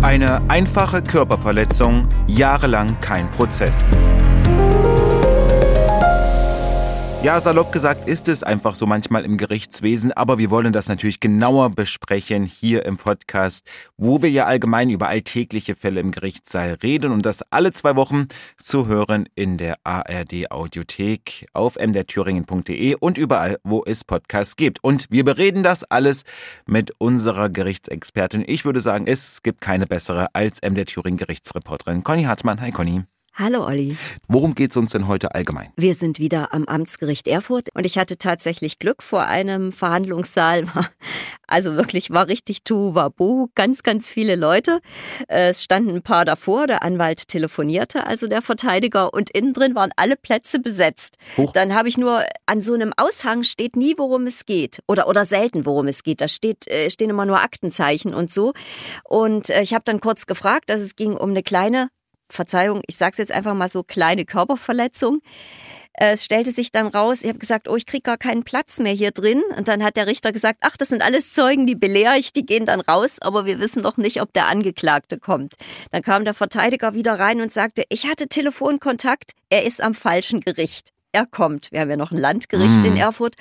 Eine 0.00 0.48
einfache 0.48 1.02
Körperverletzung, 1.02 2.06
jahrelang 2.28 3.00
kein 3.00 3.28
Prozess. 3.32 3.76
Ja, 7.20 7.40
salopp 7.40 7.72
gesagt 7.72 8.08
ist 8.08 8.28
es 8.28 8.44
einfach 8.44 8.76
so 8.76 8.86
manchmal 8.86 9.24
im 9.24 9.38
Gerichtswesen, 9.38 10.12
aber 10.12 10.38
wir 10.38 10.50
wollen 10.50 10.72
das 10.72 10.86
natürlich 10.86 11.18
genauer 11.18 11.70
besprechen 11.70 12.44
hier 12.44 12.84
im 12.86 12.96
Podcast, 12.96 13.66
wo 13.96 14.22
wir 14.22 14.30
ja 14.30 14.46
allgemein 14.46 14.88
über 14.88 15.08
alltägliche 15.08 15.74
Fälle 15.74 15.98
im 15.98 16.12
Gerichtssaal 16.12 16.78
reden 16.80 17.10
und 17.10 17.26
das 17.26 17.42
alle 17.50 17.72
zwei 17.72 17.96
Wochen 17.96 18.28
zu 18.56 18.86
hören 18.86 19.28
in 19.34 19.58
der 19.58 19.78
ARD 19.82 20.52
Audiothek 20.52 21.48
auf 21.54 21.74
mderthüringen.de 21.74 22.94
und 22.94 23.18
überall, 23.18 23.58
wo 23.64 23.82
es 23.84 24.04
Podcasts 24.04 24.54
gibt. 24.54 24.82
Und 24.84 25.06
wir 25.10 25.24
bereden 25.24 25.64
das 25.64 25.82
alles 25.82 26.22
mit 26.66 26.92
unserer 26.98 27.48
Gerichtsexpertin. 27.48 28.44
Ich 28.46 28.64
würde 28.64 28.80
sagen, 28.80 29.08
es 29.08 29.42
gibt 29.42 29.60
keine 29.60 29.88
bessere 29.88 30.28
als 30.34 30.62
MDR 30.62 30.86
Thüringen 30.86 31.18
Gerichtsreporterin 31.18 32.04
Conny 32.04 32.22
Hartmann. 32.22 32.60
Hi 32.60 32.70
Conny. 32.70 33.02
Hallo 33.40 33.64
Olli. 33.64 33.96
Worum 34.26 34.56
geht 34.56 34.72
es 34.72 34.76
uns 34.76 34.90
denn 34.90 35.06
heute 35.06 35.32
allgemein? 35.32 35.68
Wir 35.76 35.94
sind 35.94 36.18
wieder 36.18 36.52
am 36.52 36.64
Amtsgericht 36.64 37.28
Erfurt 37.28 37.68
und 37.72 37.86
ich 37.86 37.96
hatte 37.96 38.18
tatsächlich 38.18 38.80
Glück 38.80 39.00
vor 39.00 39.26
einem 39.26 39.70
Verhandlungssaal. 39.70 40.64
Also 41.50 41.76
wirklich 41.76 42.10
war 42.10 42.28
richtig 42.28 42.62
Tuwabu, 42.62 43.46
ganz, 43.54 43.82
ganz 43.82 44.10
viele 44.10 44.36
Leute. 44.36 44.80
Es 45.28 45.64
standen 45.64 45.94
ein 45.94 46.02
paar 46.02 46.26
davor, 46.26 46.66
der 46.66 46.82
Anwalt 46.82 47.26
telefonierte, 47.26 48.06
also 48.06 48.26
der 48.26 48.42
Verteidiger 48.42 49.14
und 49.14 49.30
innen 49.30 49.54
drin 49.54 49.74
waren 49.74 49.88
alle 49.96 50.16
Plätze 50.16 50.58
besetzt. 50.58 51.16
Hoch. 51.38 51.50
Dann 51.54 51.74
habe 51.74 51.88
ich 51.88 51.96
nur, 51.96 52.22
an 52.44 52.60
so 52.60 52.74
einem 52.74 52.92
Aushang 52.98 53.44
steht 53.44 53.76
nie, 53.76 53.94
worum 53.96 54.26
es 54.26 54.44
geht 54.44 54.80
oder, 54.86 55.08
oder 55.08 55.24
selten, 55.24 55.64
worum 55.64 55.88
es 55.88 56.02
geht. 56.02 56.20
Da 56.20 56.28
steht, 56.28 56.68
äh, 56.68 56.90
stehen 56.90 57.08
immer 57.08 57.24
nur 57.24 57.40
Aktenzeichen 57.40 58.12
und 58.12 58.30
so. 58.30 58.52
Und 59.04 59.48
äh, 59.48 59.62
ich 59.62 59.72
habe 59.72 59.84
dann 59.86 60.00
kurz 60.00 60.26
gefragt, 60.26 60.68
dass 60.68 60.82
es 60.82 60.96
ging 60.96 61.16
um 61.16 61.30
eine 61.30 61.42
kleine 61.42 61.88
Verzeihung, 62.30 62.82
ich 62.86 62.96
sage 62.96 63.12
es 63.12 63.18
jetzt 63.18 63.32
einfach 63.32 63.54
mal 63.54 63.68
so, 63.68 63.82
kleine 63.82 64.24
Körperverletzung. 64.24 65.20
Es 66.00 66.24
stellte 66.24 66.52
sich 66.52 66.70
dann 66.70 66.86
raus, 66.86 67.22
ich 67.22 67.28
habe 67.28 67.40
gesagt, 67.40 67.68
oh, 67.68 67.74
ich 67.74 67.84
kriege 67.84 68.02
gar 68.02 68.18
keinen 68.18 68.44
Platz 68.44 68.78
mehr 68.78 68.92
hier 68.92 69.10
drin. 69.10 69.42
Und 69.56 69.66
dann 69.66 69.82
hat 69.82 69.96
der 69.96 70.06
Richter 70.06 70.30
gesagt, 70.30 70.58
ach, 70.62 70.76
das 70.76 70.90
sind 70.90 71.02
alles 71.02 71.34
Zeugen, 71.34 71.66
die 71.66 71.74
belehre 71.74 72.16
ich, 72.16 72.32
die 72.32 72.46
gehen 72.46 72.66
dann 72.66 72.80
raus, 72.80 73.16
aber 73.20 73.46
wir 73.46 73.58
wissen 73.58 73.82
noch 73.82 73.96
nicht, 73.96 74.22
ob 74.22 74.32
der 74.32 74.46
Angeklagte 74.46 75.18
kommt. 75.18 75.54
Dann 75.90 76.02
kam 76.02 76.24
der 76.24 76.34
Verteidiger 76.34 76.94
wieder 76.94 77.18
rein 77.18 77.40
und 77.40 77.52
sagte, 77.52 77.82
ich 77.88 78.06
hatte 78.06 78.28
Telefonkontakt, 78.28 79.32
er 79.50 79.64
ist 79.64 79.82
am 79.82 79.94
falschen 79.94 80.40
Gericht. 80.40 80.90
Er 81.10 81.26
kommt. 81.26 81.72
Wir 81.72 81.80
haben 81.80 81.90
ja 81.90 81.96
noch 81.96 82.12
ein 82.12 82.18
Landgericht 82.18 82.82
mm. 82.82 82.84
in 82.84 82.96
Erfurt. 82.96 83.34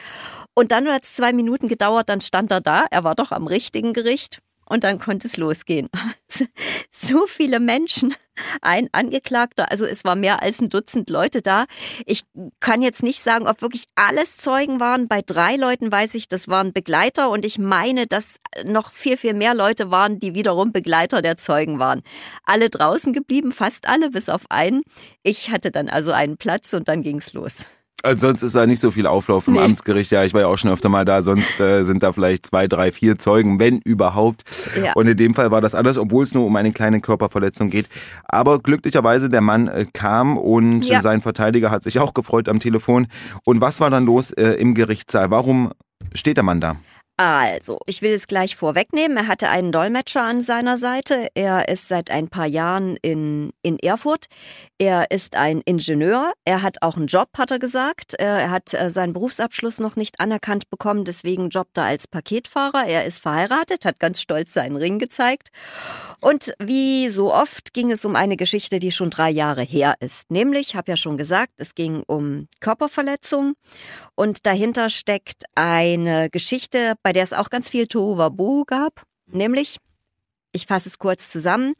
Und 0.56 0.72
dann 0.72 0.88
hat 0.88 1.04
es 1.04 1.16
zwei 1.16 1.34
Minuten 1.34 1.68
gedauert, 1.68 2.10
dann 2.10 2.22
stand 2.22 2.50
er 2.50 2.62
da. 2.62 2.86
Er 2.90 3.04
war 3.04 3.14
doch 3.14 3.32
am 3.32 3.46
richtigen 3.46 3.94
Gericht 3.94 4.42
und 4.66 4.84
dann 4.84 5.00
konnte 5.00 5.28
es 5.28 5.38
losgehen. 5.38 5.90
So 6.92 7.26
viele 7.28 7.60
Menschen, 7.60 8.16
ein 8.62 8.90
Angeklagter, 8.92 9.72
also 9.72 9.86
es 9.86 10.04
war 10.04 10.16
mehr 10.16 10.42
als 10.42 10.62
ein 10.62 10.70
Dutzend 10.70 11.10
Leute 11.10 11.42
da. 11.42 11.66
Ich 12.06 12.24
kann 12.60 12.82
jetzt 12.82 13.04
nicht 13.04 13.24
sagen, 13.24 13.48
ob 13.48 13.62
wirklich 13.62 13.86
alles 13.96 14.38
Zeugen 14.38 14.80
waren. 14.80 15.08
Bei 15.08 15.22
drei 15.22 15.56
Leuten 15.56 15.92
weiß 15.92 16.16
ich, 16.16 16.28
das 16.28 16.48
waren 16.48 16.74
Begleiter 16.74 17.30
und 17.30 17.46
ich 17.46 17.60
meine, 17.60 18.08
dass 18.08 18.40
noch 18.64 18.92
viel, 18.92 19.18
viel 19.18 19.34
mehr 19.34 19.54
Leute 19.54 19.92
waren, 19.92 20.20
die 20.20 20.34
wiederum 20.34 20.72
Begleiter 20.72 21.22
der 21.22 21.38
Zeugen 21.38 21.80
waren. 21.80 22.04
Alle 22.44 22.70
draußen 22.70 23.14
geblieben, 23.14 23.52
fast 23.52 23.88
alle, 23.88 24.12
bis 24.12 24.30
auf 24.30 24.50
einen. 24.50 24.84
Ich 25.24 25.52
hatte 25.52 25.72
dann 25.72 25.90
also 25.90 26.12
einen 26.12 26.38
Platz 26.38 26.74
und 26.74 26.88
dann 26.88 27.04
ging's 27.04 27.34
los. 27.34 27.66
Also 28.04 28.28
sonst 28.28 28.44
ist 28.44 28.56
da 28.56 28.68
nicht 28.68 28.80
so 28.80 28.92
viel 28.92 29.08
Auflauf 29.08 29.48
im 29.48 29.56
nee. 29.56 29.60
Amtsgericht. 29.60 30.12
Ja, 30.12 30.24
ich 30.24 30.34
war 30.34 30.42
ja 30.42 30.48
auch 30.48 30.58
schon 30.58 30.70
öfter 30.70 30.88
mal 30.88 31.04
da. 31.04 31.24
Sonst 31.24 31.60
äh, 31.60 31.84
sind 31.84 32.04
da 32.04 32.14
vielleicht 32.14 32.46
zwei, 32.46 32.68
drei, 32.68 32.92
vier 32.92 33.18
Zeugen, 33.18 33.60
wenn 33.60 33.80
überhaupt. 33.80 34.44
Ja. 34.82 34.94
Und 34.94 35.08
in 35.08 35.18
dem 35.18 35.34
Fall 35.34 35.50
war 35.50 35.62
das 35.62 35.74
anders, 35.74 35.98
obwohl 35.98 36.24
es 36.24 36.34
nur 36.34 36.46
um 36.46 36.56
eine 36.56 36.72
kleine 36.72 37.02
Körperverletzung 37.02 37.72
geht. 37.72 37.90
Aber 38.26 38.60
glücklicherweise 38.60 39.30
der 39.30 39.42
Mann 39.42 39.68
äh, 39.68 39.86
kam 39.92 40.38
und 40.38 40.86
ja. 40.86 41.02
sein 41.02 41.22
Verteidiger 41.22 41.72
hat 41.72 41.84
sich 41.84 42.00
auch 42.00 42.14
gefreut 42.14 42.48
am 42.50 42.60
Telefon. 42.60 43.08
Und 43.46 43.62
was 43.62 43.80
war 43.80 43.90
dann 43.90 44.06
los 44.06 44.32
äh, 44.32 44.52
im 44.52 44.76
Gerichtssaal? 44.76 45.32
Warum 45.32 45.72
steht 46.14 46.38
der 46.38 46.44
Mann 46.44 46.62
da? 46.62 46.78
Also, 47.20 47.80
ich 47.88 48.04
will 48.04 48.14
es 48.14 48.28
gleich 48.28 48.56
vorwegnehmen. 48.56 49.18
Er 49.18 49.28
hatte 49.28 49.50
einen 49.50 49.72
Dolmetscher 49.72 50.22
an 50.24 50.44
seiner 50.44 50.78
Seite. 50.78 51.30
Er 51.34 51.68
ist 51.68 51.88
seit 51.88 52.12
ein 52.12 52.28
paar 52.28 52.46
Jahren 52.46 52.96
in, 53.02 53.54
in 53.64 53.80
Erfurt. 53.80 54.28
Er 54.78 55.10
ist 55.10 55.36
ein 55.36 55.62
Ingenieur. 55.66 56.34
Er 56.46 56.62
hat 56.62 56.84
auch 56.84 56.96
einen 56.96 57.08
Job, 57.08 57.30
hat 57.36 57.50
er 57.50 57.58
gesagt. 57.58 58.14
Äh, 58.20 58.26
er 58.26 58.52
hat 58.52 58.72
äh, 58.76 58.92
seinen 58.92 59.14
Berufsabschluss 59.14 59.80
noch 59.80 59.96
nicht 59.96 60.20
anerkannt 60.20 60.70
bekommen, 60.70 61.06
deswegen 61.06 61.50
jobbt 61.50 61.80
er 61.80 61.86
als 61.86 62.08
Paketfahrer. 62.08 62.86
Er 62.86 63.06
ist 63.06 63.20
verheiratet, 63.20 63.86
hat 63.86 64.00
ganz 64.00 64.22
stolz 64.22 64.54
seinen 64.54 64.76
Ring 64.76 65.00
gezeigt. 65.00 65.50
Und 66.22 66.54
wie 66.60 67.10
so 67.10 67.34
oft 67.34 67.74
ging 67.74 67.92
es 67.92 68.06
um 68.06 68.16
eine 68.16 68.38
Geschichte, 68.38 68.80
die 68.80 68.92
schon 68.92 69.10
drei 69.10 69.32
Jahre 69.32 69.64
her 69.64 69.96
ist. 70.02 70.30
Nämlich, 70.30 70.76
habe 70.76 70.92
ja 70.92 70.98
schon 70.98 71.18
gesagt, 71.18 71.54
es 71.58 71.74
ging 71.74 72.04
um 72.06 72.48
Körperverletzung. 72.60 73.56
Und 74.14 74.46
dahinter 74.46 74.92
steckt 74.92 75.46
eine 75.56 76.30
Geschichte, 76.30 76.94
bei 77.08 77.14
der 77.14 77.24
es 77.24 77.32
auch 77.32 77.50
ganz 77.50 77.70
viel 77.70 77.88
Tohuwabohu 77.88 78.66
gab. 78.66 79.04
Nämlich, 79.28 79.78
ich 80.52 80.66
fasse 80.66 80.90
es 80.90 81.00
kurz 81.00 81.30
zusammen, 81.30 81.74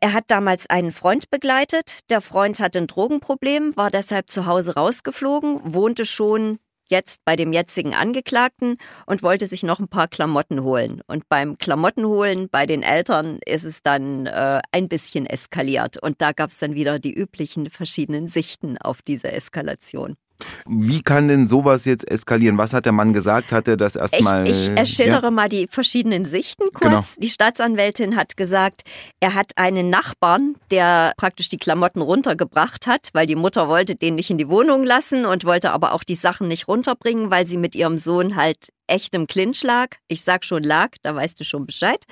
er 0.00 0.12
hat 0.12 0.24
damals 0.26 0.68
einen 0.68 0.90
Freund 0.90 1.30
begleitet. 1.30 2.10
Der 2.10 2.20
Freund 2.20 2.58
hatte 2.58 2.78
ein 2.78 2.88
Drogenproblem, 2.88 3.76
war 3.76 3.92
deshalb 3.92 4.28
zu 4.28 4.46
Hause 4.46 4.74
rausgeflogen, 4.74 5.60
wohnte 5.72 6.04
schon 6.04 6.58
jetzt 6.88 7.24
bei 7.24 7.36
dem 7.36 7.52
jetzigen 7.52 7.94
Angeklagten 7.94 8.78
und 9.06 9.22
wollte 9.22 9.46
sich 9.46 9.62
noch 9.62 9.78
ein 9.78 9.86
paar 9.86 10.08
Klamotten 10.08 10.64
holen. 10.64 11.00
Und 11.06 11.28
beim 11.28 11.56
Klamottenholen 11.56 12.48
bei 12.50 12.66
den 12.66 12.82
Eltern 12.82 13.38
ist 13.46 13.62
es 13.62 13.84
dann 13.84 14.26
äh, 14.26 14.62
ein 14.72 14.88
bisschen 14.88 15.26
eskaliert. 15.26 15.96
Und 15.96 16.20
da 16.20 16.32
gab 16.32 16.50
es 16.50 16.58
dann 16.58 16.74
wieder 16.74 16.98
die 16.98 17.14
üblichen 17.14 17.70
verschiedenen 17.70 18.26
Sichten 18.26 18.78
auf 18.78 19.00
diese 19.00 19.30
Eskalation. 19.30 20.16
Wie 20.66 21.02
kann 21.02 21.28
denn 21.28 21.46
sowas 21.46 21.84
jetzt 21.84 22.08
eskalieren? 22.10 22.58
Was 22.58 22.72
hat 22.72 22.86
der 22.86 22.92
Mann 22.92 23.12
gesagt? 23.12 23.52
Hat 23.52 23.68
er 23.68 23.76
das 23.76 23.96
erstmal. 23.96 24.46
Ich, 24.46 24.68
ich 24.68 24.76
erschildere 24.76 25.24
ja? 25.24 25.30
mal 25.30 25.48
die 25.48 25.66
verschiedenen 25.68 26.24
Sichten 26.24 26.64
kurz. 26.72 26.80
Genau. 26.90 27.04
Die 27.18 27.28
Staatsanwältin 27.28 28.16
hat 28.16 28.36
gesagt, 28.36 28.82
er 29.20 29.34
hat 29.34 29.52
einen 29.56 29.90
Nachbarn, 29.90 30.56
der 30.70 31.12
praktisch 31.16 31.48
die 31.48 31.58
Klamotten 31.58 32.00
runtergebracht 32.00 32.86
hat, 32.86 33.10
weil 33.12 33.26
die 33.26 33.36
Mutter 33.36 33.68
wollte 33.68 33.96
den 33.96 34.14
nicht 34.14 34.30
in 34.30 34.38
die 34.38 34.48
Wohnung 34.48 34.84
lassen 34.84 35.26
und 35.26 35.44
wollte 35.44 35.72
aber 35.72 35.92
auch 35.92 36.04
die 36.04 36.14
Sachen 36.14 36.48
nicht 36.48 36.68
runterbringen, 36.68 37.30
weil 37.30 37.46
sie 37.46 37.56
mit 37.56 37.74
ihrem 37.74 37.98
Sohn 37.98 38.36
halt 38.36 38.68
echtem 38.90 39.26
Clinch 39.26 39.62
lag. 39.62 39.88
Ich 40.08 40.22
sag 40.22 40.44
schon 40.44 40.62
lag, 40.62 40.90
da 41.02 41.14
weißt 41.14 41.38
du 41.40 41.44
schon 41.44 41.66
Bescheid. 41.66 42.04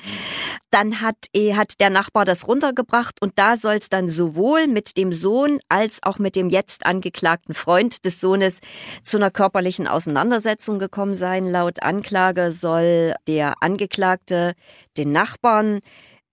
Dann 0.70 1.00
hat, 1.00 1.16
eh, 1.34 1.54
hat 1.54 1.80
der 1.80 1.90
Nachbar 1.90 2.24
das 2.24 2.46
runtergebracht 2.46 3.20
und 3.20 3.38
da 3.38 3.56
soll 3.56 3.74
es 3.74 3.88
dann 3.88 4.08
sowohl 4.08 4.66
mit 4.66 4.96
dem 4.96 5.12
Sohn 5.12 5.60
als 5.68 5.98
auch 6.02 6.18
mit 6.18 6.36
dem 6.36 6.48
jetzt 6.48 6.86
angeklagten 6.86 7.54
Freund 7.54 8.04
des 8.04 8.20
Sohnes 8.20 8.60
zu 9.02 9.16
einer 9.16 9.30
körperlichen 9.30 9.88
Auseinandersetzung 9.88 10.78
gekommen 10.78 11.14
sein. 11.14 11.44
Laut 11.44 11.82
Anklage 11.82 12.52
soll 12.52 13.14
der 13.26 13.54
Angeklagte 13.60 14.54
den 14.96 15.12
Nachbarn 15.12 15.80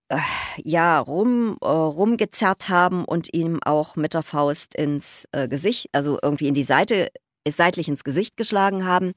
äh, 0.09 0.19
ja, 0.63 0.99
rum, 0.99 1.57
äh, 1.61 1.67
rumgezerrt 1.67 2.69
haben 2.69 3.05
und 3.05 3.33
ihm 3.33 3.59
auch 3.63 3.95
mit 3.95 4.13
der 4.13 4.23
Faust 4.23 4.75
ins 4.75 5.27
äh, 5.31 5.47
Gesicht, 5.47 5.89
also 5.93 6.19
irgendwie 6.21 6.47
in 6.47 6.53
die 6.53 6.63
Seite, 6.63 7.09
seitlich 7.47 7.87
ins 7.87 8.03
Gesicht 8.03 8.37
geschlagen 8.37 8.85
haben 8.85 9.13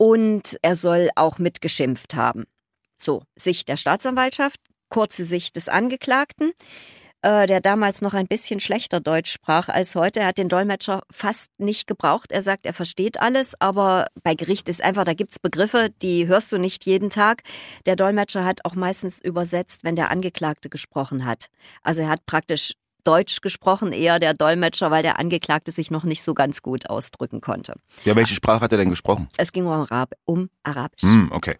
und 0.00 0.56
er 0.62 0.76
soll 0.76 1.10
auch 1.14 1.38
mitgeschimpft 1.38 2.14
haben. 2.14 2.44
So, 2.96 3.22
Sicht 3.36 3.68
der 3.68 3.76
Staatsanwaltschaft, 3.76 4.58
kurze 4.88 5.26
Sicht 5.26 5.56
des 5.56 5.68
Angeklagten, 5.68 6.52
äh, 7.20 7.46
der 7.46 7.60
damals 7.60 8.00
noch 8.00 8.14
ein 8.14 8.26
bisschen 8.26 8.60
schlechter 8.60 9.00
Deutsch 9.00 9.30
sprach 9.30 9.68
als 9.68 9.94
heute. 9.94 10.20
Er 10.20 10.28
hat 10.28 10.38
den 10.38 10.48
Dolmetscher 10.48 11.02
fast 11.10 11.50
nicht 11.58 11.86
gebraucht. 11.86 12.32
Er 12.32 12.40
sagt, 12.40 12.64
er 12.64 12.72
versteht 12.72 13.20
alles, 13.20 13.52
aber 13.60 14.06
bei 14.22 14.34
Gericht 14.34 14.70
ist 14.70 14.82
einfach, 14.82 15.04
da 15.04 15.12
gibt's 15.12 15.38
Begriffe, 15.38 15.90
die 16.00 16.26
hörst 16.26 16.50
du 16.50 16.56
nicht 16.56 16.86
jeden 16.86 17.10
Tag. 17.10 17.42
Der 17.84 17.94
Dolmetscher 17.94 18.46
hat 18.46 18.64
auch 18.64 18.74
meistens 18.74 19.18
übersetzt, 19.18 19.84
wenn 19.84 19.96
der 19.96 20.10
Angeklagte 20.10 20.70
gesprochen 20.70 21.26
hat. 21.26 21.50
Also 21.82 22.00
er 22.00 22.08
hat 22.08 22.24
praktisch 22.24 22.72
Deutsch 23.04 23.40
gesprochen, 23.40 23.92
eher 23.92 24.18
der 24.18 24.34
Dolmetscher, 24.34 24.90
weil 24.90 25.02
der 25.02 25.18
Angeklagte 25.18 25.72
sich 25.72 25.90
noch 25.90 26.04
nicht 26.04 26.22
so 26.22 26.34
ganz 26.34 26.62
gut 26.62 26.88
ausdrücken 26.88 27.40
konnte. 27.40 27.74
Ja, 28.04 28.16
welche 28.16 28.34
Sprache 28.34 28.60
hat 28.60 28.72
er 28.72 28.78
denn 28.78 28.90
gesprochen? 28.90 29.28
Es 29.36 29.52
ging 29.52 29.66
um, 29.66 29.72
Arab 29.72 30.12
um 30.24 30.50
Arabisch. 30.62 31.02
Mm, 31.02 31.28
okay. 31.30 31.56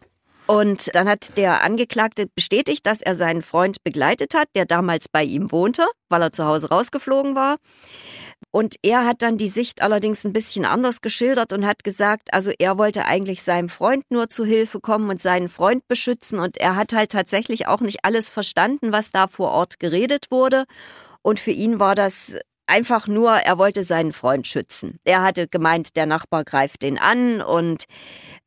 Und 0.50 0.92
dann 0.96 1.08
hat 1.08 1.36
der 1.36 1.62
Angeklagte 1.62 2.26
bestätigt, 2.26 2.84
dass 2.84 3.02
er 3.02 3.14
seinen 3.14 3.42
Freund 3.42 3.84
begleitet 3.84 4.34
hat, 4.34 4.48
der 4.56 4.66
damals 4.66 5.08
bei 5.08 5.22
ihm 5.22 5.52
wohnte, 5.52 5.86
weil 6.08 6.22
er 6.22 6.32
zu 6.32 6.44
Hause 6.44 6.70
rausgeflogen 6.70 7.36
war. 7.36 7.58
Und 8.50 8.74
er 8.82 9.06
hat 9.06 9.22
dann 9.22 9.38
die 9.38 9.46
Sicht 9.46 9.80
allerdings 9.80 10.24
ein 10.24 10.32
bisschen 10.32 10.64
anders 10.64 11.02
geschildert 11.02 11.52
und 11.52 11.64
hat 11.64 11.84
gesagt, 11.84 12.34
also 12.34 12.50
er 12.58 12.78
wollte 12.78 13.04
eigentlich 13.04 13.44
seinem 13.44 13.68
Freund 13.68 14.10
nur 14.10 14.28
zu 14.28 14.44
Hilfe 14.44 14.80
kommen 14.80 15.08
und 15.08 15.22
seinen 15.22 15.48
Freund 15.48 15.86
beschützen. 15.86 16.40
Und 16.40 16.56
er 16.56 16.74
hat 16.74 16.92
halt 16.94 17.12
tatsächlich 17.12 17.68
auch 17.68 17.80
nicht 17.80 18.04
alles 18.04 18.28
verstanden, 18.28 18.90
was 18.90 19.12
da 19.12 19.28
vor 19.28 19.52
Ort 19.52 19.78
geredet 19.78 20.32
wurde. 20.32 20.64
Und 21.22 21.40
für 21.40 21.50
ihn 21.50 21.80
war 21.80 21.94
das 21.94 22.36
einfach 22.66 23.06
nur, 23.06 23.32
er 23.32 23.58
wollte 23.58 23.82
seinen 23.82 24.12
Freund 24.12 24.46
schützen. 24.46 24.98
Er 25.04 25.22
hatte 25.22 25.48
gemeint, 25.48 25.96
der 25.96 26.06
Nachbar 26.06 26.44
greift 26.44 26.82
den 26.82 26.98
an 26.98 27.42
und 27.42 27.84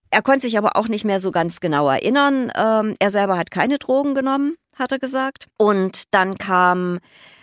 er 0.09 0.21
konnte 0.21 0.41
sich 0.41 0.57
aber 0.57 0.75
auch 0.75 0.87
nicht 0.87 1.05
mehr 1.05 1.19
so 1.19 1.31
ganz 1.31 1.59
genau 1.59 1.89
erinnern. 1.89 2.51
Ähm, 2.55 2.95
er 2.99 3.11
selber 3.11 3.37
hat 3.37 3.51
keine 3.51 3.79
Drogen 3.79 4.13
genommen. 4.13 4.55
hat 4.75 4.91
er 4.91 4.99
gesagt. 4.99 5.47
Und 5.57 6.03
dann 6.11 6.37
kam 6.37 6.99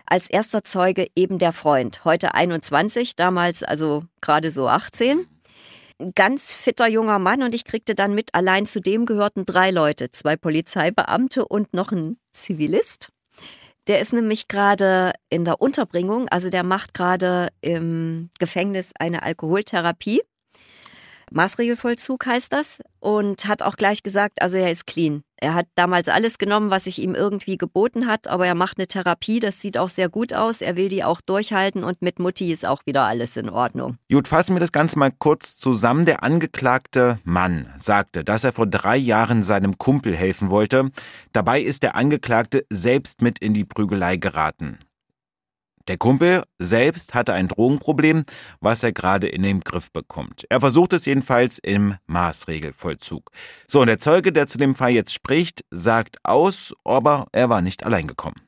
als 0.06 0.28
erster 0.28 0.64
Zeuge 0.64 1.06
eben 1.14 1.38
der 1.38 1.52
Freund, 1.52 2.04
heute 2.04 2.34
21, 2.34 3.14
damals 3.14 3.62
also 3.62 4.04
gerade 4.20 4.50
so 4.50 4.68
18. 4.68 5.26
Ganz 6.14 6.52
fitter 6.52 6.88
junger 6.88 7.18
Mann 7.18 7.42
und 7.42 7.54
ich 7.54 7.64
kriegte 7.64 7.94
dann 7.94 8.14
mit, 8.14 8.34
allein 8.34 8.66
zu 8.66 8.80
dem 8.80 9.06
gehörten 9.06 9.46
drei 9.46 9.70
Leute, 9.70 10.10
zwei 10.10 10.36
Polizeibeamte 10.36 11.46
und 11.46 11.74
noch 11.74 11.92
ein 11.92 12.18
Zivilist. 12.32 13.10
Der 13.90 13.98
ist 13.98 14.12
nämlich 14.12 14.46
gerade 14.46 15.12
in 15.30 15.44
der 15.44 15.60
Unterbringung, 15.60 16.28
also 16.28 16.48
der 16.48 16.62
macht 16.62 16.94
gerade 16.94 17.48
im 17.60 18.30
Gefängnis 18.38 18.92
eine 18.96 19.24
Alkoholtherapie. 19.24 20.22
Maßregelvollzug 21.30 22.26
heißt 22.26 22.52
das 22.52 22.80
und 22.98 23.46
hat 23.46 23.62
auch 23.62 23.76
gleich 23.76 24.02
gesagt, 24.02 24.42
also 24.42 24.56
er 24.56 24.70
ist 24.70 24.86
clean. 24.86 25.22
Er 25.42 25.54
hat 25.54 25.66
damals 25.74 26.08
alles 26.08 26.36
genommen, 26.36 26.70
was 26.70 26.84
sich 26.84 27.00
ihm 27.00 27.14
irgendwie 27.14 27.56
geboten 27.56 28.06
hat, 28.06 28.28
aber 28.28 28.46
er 28.46 28.54
macht 28.54 28.76
eine 28.76 28.86
Therapie, 28.86 29.40
das 29.40 29.62
sieht 29.62 29.78
auch 29.78 29.88
sehr 29.88 30.10
gut 30.10 30.34
aus. 30.34 30.60
Er 30.60 30.76
will 30.76 30.90
die 30.90 31.02
auch 31.02 31.22
durchhalten 31.22 31.82
und 31.82 32.02
mit 32.02 32.18
Mutti 32.18 32.52
ist 32.52 32.66
auch 32.66 32.84
wieder 32.84 33.04
alles 33.04 33.38
in 33.38 33.48
Ordnung. 33.48 33.96
Gut, 34.10 34.28
fassen 34.28 34.54
wir 34.54 34.60
das 34.60 34.72
Ganze 34.72 34.98
mal 34.98 35.10
kurz 35.10 35.56
zusammen. 35.56 36.04
Der 36.04 36.22
angeklagte 36.22 37.20
Mann 37.24 37.72
sagte, 37.78 38.22
dass 38.22 38.44
er 38.44 38.52
vor 38.52 38.66
drei 38.66 38.98
Jahren 38.98 39.42
seinem 39.42 39.78
Kumpel 39.78 40.14
helfen 40.14 40.50
wollte. 40.50 40.90
Dabei 41.32 41.62
ist 41.62 41.82
der 41.82 41.94
Angeklagte 41.94 42.66
selbst 42.68 43.22
mit 43.22 43.38
in 43.38 43.54
die 43.54 43.64
Prügelei 43.64 44.18
geraten. 44.18 44.78
Der 45.90 45.98
Kumpel 45.98 46.44
selbst 46.60 47.14
hatte 47.14 47.32
ein 47.32 47.48
Drogenproblem, 47.48 48.24
was 48.60 48.84
er 48.84 48.92
gerade 48.92 49.26
in 49.26 49.42
den 49.42 49.58
Griff 49.58 49.90
bekommt. 49.90 50.46
Er 50.48 50.60
versucht 50.60 50.92
es 50.92 51.04
jedenfalls 51.04 51.58
im 51.58 51.96
Maßregelvollzug. 52.06 53.28
So, 53.66 53.80
und 53.80 53.88
der 53.88 53.98
Zeuge, 53.98 54.32
der 54.32 54.46
zu 54.46 54.56
dem 54.56 54.76
Fall 54.76 54.92
jetzt 54.92 55.12
spricht, 55.12 55.64
sagt 55.72 56.18
aus, 56.22 56.72
aber 56.84 57.26
er 57.32 57.48
war 57.48 57.60
nicht 57.60 57.84
allein 57.84 58.06
gekommen. 58.06 58.40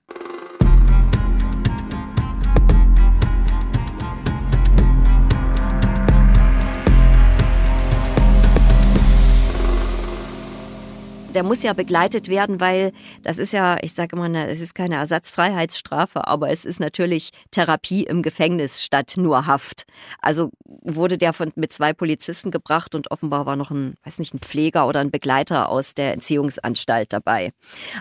Der 11.32 11.42
muss 11.42 11.62
ja 11.62 11.72
begleitet 11.72 12.28
werden, 12.28 12.60
weil 12.60 12.92
das 13.22 13.38
ist 13.38 13.52
ja, 13.52 13.78
ich 13.82 13.94
sage 13.94 14.16
immer, 14.16 14.28
es 14.48 14.60
ist 14.60 14.74
keine 14.74 14.96
Ersatzfreiheitsstrafe, 14.96 16.26
aber 16.26 16.50
es 16.50 16.64
ist 16.64 16.80
natürlich 16.80 17.30
Therapie 17.50 18.04
im 18.04 18.22
Gefängnis 18.22 18.82
statt 18.82 19.14
nur 19.16 19.46
Haft. 19.46 19.84
Also 20.20 20.50
wurde 20.64 21.18
der 21.18 21.32
von, 21.32 21.52
mit 21.56 21.72
zwei 21.72 21.92
Polizisten 21.92 22.50
gebracht 22.50 22.94
und 22.94 23.10
offenbar 23.10 23.46
war 23.46 23.56
noch 23.56 23.70
ein, 23.70 23.94
weiß 24.04 24.18
nicht, 24.18 24.34
ein 24.34 24.38
Pfleger 24.38 24.86
oder 24.86 25.00
ein 25.00 25.10
Begleiter 25.10 25.68
aus 25.68 25.94
der 25.94 26.12
Entziehungsanstalt 26.12 27.12
dabei. 27.12 27.52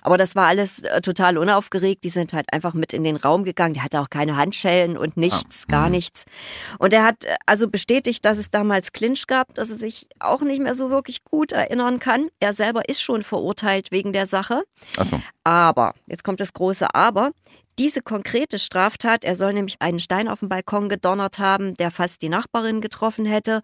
Aber 0.01 0.17
das 0.17 0.35
war 0.35 0.47
alles 0.47 0.79
äh, 0.79 1.01
total 1.01 1.37
unaufgeregt. 1.37 2.03
Die 2.03 2.09
sind 2.09 2.33
halt 2.33 2.51
einfach 2.53 2.73
mit 2.73 2.93
in 2.93 3.03
den 3.03 3.15
Raum 3.15 3.43
gegangen. 3.43 3.73
Der 3.73 3.83
hatte 3.83 3.99
auch 3.99 4.09
keine 4.09 4.35
Handschellen 4.35 4.97
und 4.97 5.17
nichts, 5.17 5.65
ah, 5.67 5.71
gar 5.71 5.85
mhm. 5.85 5.91
nichts. 5.91 6.25
Und 6.79 6.93
er 6.93 7.03
hat 7.03 7.25
äh, 7.25 7.35
also 7.45 7.67
bestätigt, 7.67 8.25
dass 8.25 8.37
es 8.37 8.51
damals 8.51 8.91
Clinch 8.93 9.27
gab, 9.27 9.53
dass 9.55 9.69
er 9.69 9.77
sich 9.77 10.07
auch 10.19 10.41
nicht 10.41 10.61
mehr 10.61 10.75
so 10.75 10.89
wirklich 10.89 11.23
gut 11.23 11.51
erinnern 11.51 11.99
kann. 11.99 12.27
Er 12.39 12.53
selber 12.53 12.87
ist 12.89 13.01
schon 13.01 13.20
verurteilt 13.23 13.91
wegen 13.91 14.13
der 14.13 14.27
Sache. 14.27 14.63
Ach 14.97 15.05
so. 15.05 15.21
Aber, 15.43 15.93
jetzt 16.07 16.23
kommt 16.23 16.39
das 16.39 16.53
große 16.53 16.93
Aber, 16.93 17.31
diese 17.79 18.01
konkrete 18.01 18.59
Straftat, 18.59 19.23
er 19.23 19.35
soll 19.35 19.53
nämlich 19.53 19.77
einen 19.79 19.99
Stein 19.99 20.27
auf 20.27 20.39
dem 20.39 20.49
Balkon 20.49 20.89
gedonnert 20.89 21.39
haben, 21.39 21.73
der 21.75 21.89
fast 21.89 22.21
die 22.21 22.29
Nachbarin 22.29 22.81
getroffen 22.81 23.25
hätte 23.25 23.61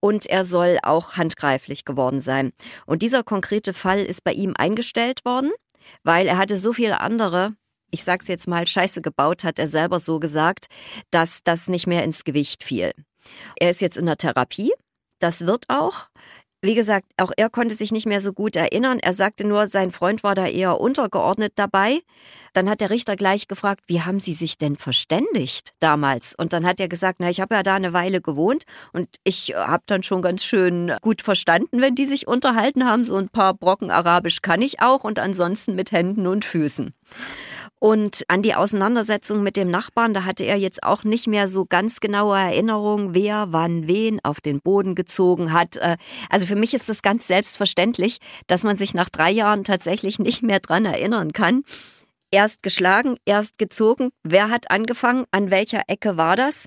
und 0.00 0.26
er 0.26 0.44
soll 0.44 0.78
auch 0.82 1.14
handgreiflich 1.14 1.84
geworden 1.84 2.20
sein. 2.20 2.52
Und 2.86 3.02
dieser 3.02 3.22
konkrete 3.22 3.74
Fall 3.74 4.00
ist 4.00 4.24
bei 4.24 4.32
ihm 4.32 4.54
eingestellt 4.56 5.24
worden, 5.24 5.52
weil 6.02 6.26
er 6.26 6.38
hatte 6.38 6.58
so 6.58 6.72
viele 6.72 7.00
andere 7.00 7.54
ich 7.90 8.04
sag's 8.04 8.28
jetzt 8.28 8.46
mal, 8.46 8.66
Scheiße 8.66 9.02
gebaut, 9.02 9.44
hat 9.44 9.58
er 9.58 9.68
selber 9.68 10.00
so 10.00 10.20
gesagt, 10.20 10.66
dass 11.10 11.42
das 11.42 11.68
nicht 11.68 11.86
mehr 11.86 12.04
ins 12.04 12.24
Gewicht 12.24 12.64
fiel. 12.64 12.92
Er 13.58 13.70
ist 13.70 13.80
jetzt 13.80 13.96
in 13.96 14.06
der 14.06 14.16
Therapie. 14.16 14.72
Das 15.18 15.46
wird 15.46 15.64
auch. 15.68 16.08
Wie 16.62 16.74
gesagt, 16.74 17.06
auch 17.16 17.32
er 17.38 17.48
konnte 17.48 17.74
sich 17.74 17.90
nicht 17.90 18.06
mehr 18.06 18.20
so 18.20 18.34
gut 18.34 18.54
erinnern. 18.54 18.98
Er 18.98 19.14
sagte 19.14 19.46
nur, 19.46 19.66
sein 19.66 19.92
Freund 19.92 20.22
war 20.22 20.34
da 20.34 20.46
eher 20.46 20.78
untergeordnet 20.78 21.52
dabei. 21.56 22.00
Dann 22.52 22.68
hat 22.68 22.82
der 22.82 22.90
Richter 22.90 23.16
gleich 23.16 23.48
gefragt, 23.48 23.84
wie 23.86 24.02
haben 24.02 24.20
Sie 24.20 24.34
sich 24.34 24.58
denn 24.58 24.76
verständigt 24.76 25.72
damals? 25.80 26.34
Und 26.34 26.52
dann 26.52 26.66
hat 26.66 26.78
er 26.78 26.88
gesagt, 26.88 27.18
na, 27.20 27.30
ich 27.30 27.40
habe 27.40 27.54
ja 27.54 27.62
da 27.62 27.76
eine 27.76 27.94
Weile 27.94 28.20
gewohnt 28.20 28.64
und 28.92 29.08
ich 29.24 29.54
habe 29.56 29.84
dann 29.86 30.02
schon 30.02 30.20
ganz 30.20 30.44
schön 30.44 30.92
gut 31.00 31.22
verstanden, 31.22 31.80
wenn 31.80 31.94
die 31.94 32.06
sich 32.06 32.26
unterhalten 32.26 32.84
haben. 32.84 33.06
So 33.06 33.16
ein 33.16 33.30
paar 33.30 33.54
Brocken 33.54 33.90
Arabisch 33.90 34.42
kann 34.42 34.60
ich 34.60 34.82
auch 34.82 35.04
und 35.04 35.18
ansonsten 35.18 35.74
mit 35.76 35.92
Händen 35.92 36.26
und 36.26 36.44
Füßen. 36.44 36.92
Und 37.80 38.24
an 38.28 38.42
die 38.42 38.54
Auseinandersetzung 38.54 39.42
mit 39.42 39.56
dem 39.56 39.70
Nachbarn, 39.70 40.12
da 40.12 40.24
hatte 40.26 40.44
er 40.44 40.56
jetzt 40.56 40.82
auch 40.82 41.02
nicht 41.02 41.26
mehr 41.26 41.48
so 41.48 41.64
ganz 41.64 42.00
genaue 42.00 42.36
Erinnerungen, 42.36 43.14
wer 43.14 43.48
wann 43.52 43.88
wen 43.88 44.20
auf 44.22 44.42
den 44.42 44.60
Boden 44.60 44.94
gezogen 44.94 45.54
hat. 45.54 45.78
Äh, 45.78 45.96
also 46.28 46.44
für 46.44 46.56
mich 46.56 46.74
ist 46.74 46.90
das 46.90 47.00
ganz 47.00 47.26
selbstverständlich, 47.26 48.20
dass 48.46 48.64
man 48.64 48.76
sich 48.76 48.92
nach 48.92 49.08
drei 49.08 49.30
Jahren 49.30 49.64
tatsächlich 49.64 50.18
nicht 50.18 50.42
mehr 50.42 50.60
dran 50.60 50.84
erinnern 50.84 51.32
kann. 51.32 51.64
Erst 52.32 52.62
geschlagen, 52.62 53.16
erst 53.24 53.58
gezogen. 53.58 54.10
Wer 54.22 54.50
hat 54.50 54.70
angefangen? 54.70 55.24
An 55.32 55.50
welcher 55.50 55.82
Ecke 55.88 56.16
war 56.16 56.36
das? 56.36 56.66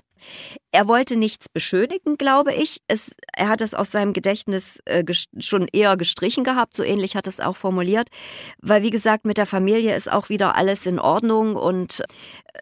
Er 0.72 0.88
wollte 0.88 1.16
nichts 1.16 1.48
beschönigen, 1.48 2.16
glaube 2.16 2.52
ich. 2.52 2.82
Es, 2.88 3.14
er 3.32 3.48
hat 3.48 3.60
es 3.60 3.74
aus 3.74 3.90
seinem 3.90 4.12
Gedächtnis 4.12 4.80
äh, 4.84 5.04
schon 5.38 5.68
eher 5.72 5.96
gestrichen 5.96 6.44
gehabt, 6.44 6.76
so 6.76 6.82
ähnlich 6.82 7.16
hat 7.16 7.26
es 7.26 7.40
auch 7.40 7.56
formuliert. 7.56 8.08
Weil, 8.60 8.82
wie 8.82 8.90
gesagt, 8.90 9.24
mit 9.24 9.38
der 9.38 9.46
Familie 9.46 9.94
ist 9.94 10.10
auch 10.10 10.28
wieder 10.28 10.54
alles 10.54 10.86
in 10.86 10.98
Ordnung. 10.98 11.56
Und 11.56 12.02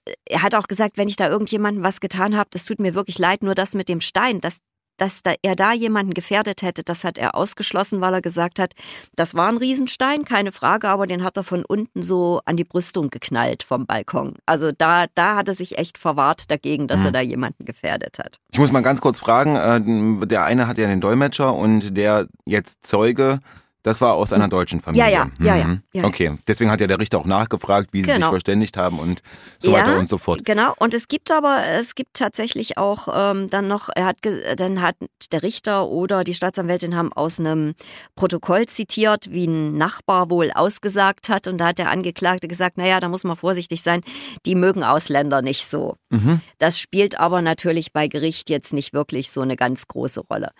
äh, 0.05 0.13
er 0.25 0.43
hat 0.43 0.55
auch 0.55 0.69
gesagt, 0.69 0.97
wenn 0.97 1.09
ich 1.09 1.17
da 1.17 1.29
irgendjemandem 1.29 1.85
was 1.85 2.01
getan 2.01 2.37
habe, 2.37 2.51
das 2.53 2.65
tut 2.65 2.81
mir 2.81 2.95
wirklich 2.95 3.19
leid, 3.19 3.43
nur 3.43 3.55
das 3.55 3.75
mit 3.75 3.89
dem 3.89 4.01
Stein, 4.01 4.41
das, 4.41 4.59
dass 4.97 5.23
da, 5.23 5.35
er 5.43 5.57
da 5.57 5.73
jemanden 5.73 6.15
gefährdet 6.15 6.63
hätte, 6.63 6.83
das 6.83 7.05
hat 7.05 7.19
er 7.19 7.35
ausgeschlossen, 7.35 8.01
weil 8.01 8.15
er 8.15 8.23
gesagt 8.23 8.59
hat, 8.59 8.75
das 9.17 9.35
war 9.35 9.49
ein 9.49 9.57
Riesenstein, 9.57 10.25
keine 10.25 10.53
Frage, 10.53 10.89
aber 10.89 11.07
den 11.07 11.23
hat 11.23 11.37
er 11.37 11.45
von 11.45 11.65
unten 11.65 12.03
so 12.03 12.41
an 12.45 12.57
die 12.57 12.65
Brüstung 12.65 13.11
geknallt 13.11 13.63
vom 13.63 13.87
Balkon. 13.87 14.35
Also 14.47 14.73
da, 14.73 15.07
da 15.15 15.37
hat 15.37 15.49
er 15.49 15.55
sich 15.55 15.79
echt 15.79 15.99
verwahrt 15.99 16.51
dagegen, 16.51 16.89
dass 16.89 17.01
mhm. 17.01 17.07
er 17.07 17.13
da 17.13 17.21
jemanden 17.21 17.65
gefährdet 17.65 18.19
hat. 18.19 18.39
Ich 18.53 18.59
muss 18.59 18.73
mal 18.73 18.83
ganz 18.83 19.01
kurz 19.01 19.19
fragen, 19.19 19.57
äh, 19.57 20.27
der 20.27 20.45
eine 20.45 20.67
hat 20.67 20.79
ja 20.79 20.87
den 20.87 21.01
Dolmetscher 21.01 21.55
und 21.55 21.97
der 21.97 22.29
jetzt 22.45 22.85
Zeuge, 22.87 23.41
das 23.83 24.01
war 24.01 24.15
aus 24.15 24.33
einer 24.33 24.49
deutschen 24.49 24.81
Familie. 24.81 25.11
Ja, 25.11 25.31
ja, 25.41 25.57
ja, 25.57 25.65
mhm. 25.65 25.83
ja, 25.93 26.05
Okay, 26.05 26.33
deswegen 26.47 26.71
hat 26.71 26.81
ja 26.81 26.87
der 26.87 26.99
Richter 26.99 27.19
auch 27.19 27.25
nachgefragt, 27.25 27.93
wie 27.93 28.03
sie 28.03 28.07
genau. 28.07 28.27
sich 28.27 28.31
verständigt 28.31 28.77
haben 28.77 28.99
und 28.99 29.23
so 29.59 29.73
ja, 29.73 29.79
weiter 29.79 29.99
und 29.99 30.09
so 30.09 30.19
fort. 30.19 30.45
Genau, 30.45 30.75
und 30.79 30.95
es 30.95 31.09
gibt 31.09 31.31
aber, 31.31 31.65
es 31.65 31.95
gibt 31.95 32.15
tatsächlich 32.15 32.79
auch 32.79 33.09
ähm, 33.13 33.51
dann 33.51 33.67
noch, 33.67 33.89
er 33.95 34.07
hat, 34.07 34.19
dann 34.57 34.81
hat 34.81 34.97
der 35.33 35.43
Richter 35.43 35.89
oder 35.89 36.23
die 36.25 36.35
Staatsanwältin 36.35 36.97
haben 36.97 37.13
aus 37.13 37.41
einem 37.41 37.75
Protokoll 38.15 38.67
zitiert, 38.67 39.31
wie 39.31 39.47
ein 39.47 39.77
Nachbar 39.77 40.31
wohl 40.31 40.53
ausgesagt 40.53 41.29
hat 41.29 41.49
und 41.49 41.59
da 41.59 41.69
hat 41.69 41.79
der 41.79 41.91
Angeklagte 41.91 42.47
gesagt, 42.47 42.79
naja, 42.79 43.01
da 43.01 43.09
muss 43.09 43.25
man 43.25 43.37
vorsichtig 43.37 43.83
sein, 43.83 44.03
die 44.47 44.55
mögen 44.55 44.85
Ausländer 44.85 45.43
nicht 45.43 45.69
so. 45.69 45.97
Mhm. 46.11 46.41
Das 46.59 46.79
spielt 46.79 47.19
aber 47.19 47.43
natürlich 47.43 47.93
bei 47.93 48.07
Gericht 48.07 48.49
jetzt 48.49 48.73
nicht 48.73 48.93
wirklich 48.93 49.31
so 49.31 49.41
eine 49.41 49.57
ganz 49.57 49.89
große 49.89 50.21
Rolle. 50.31 50.53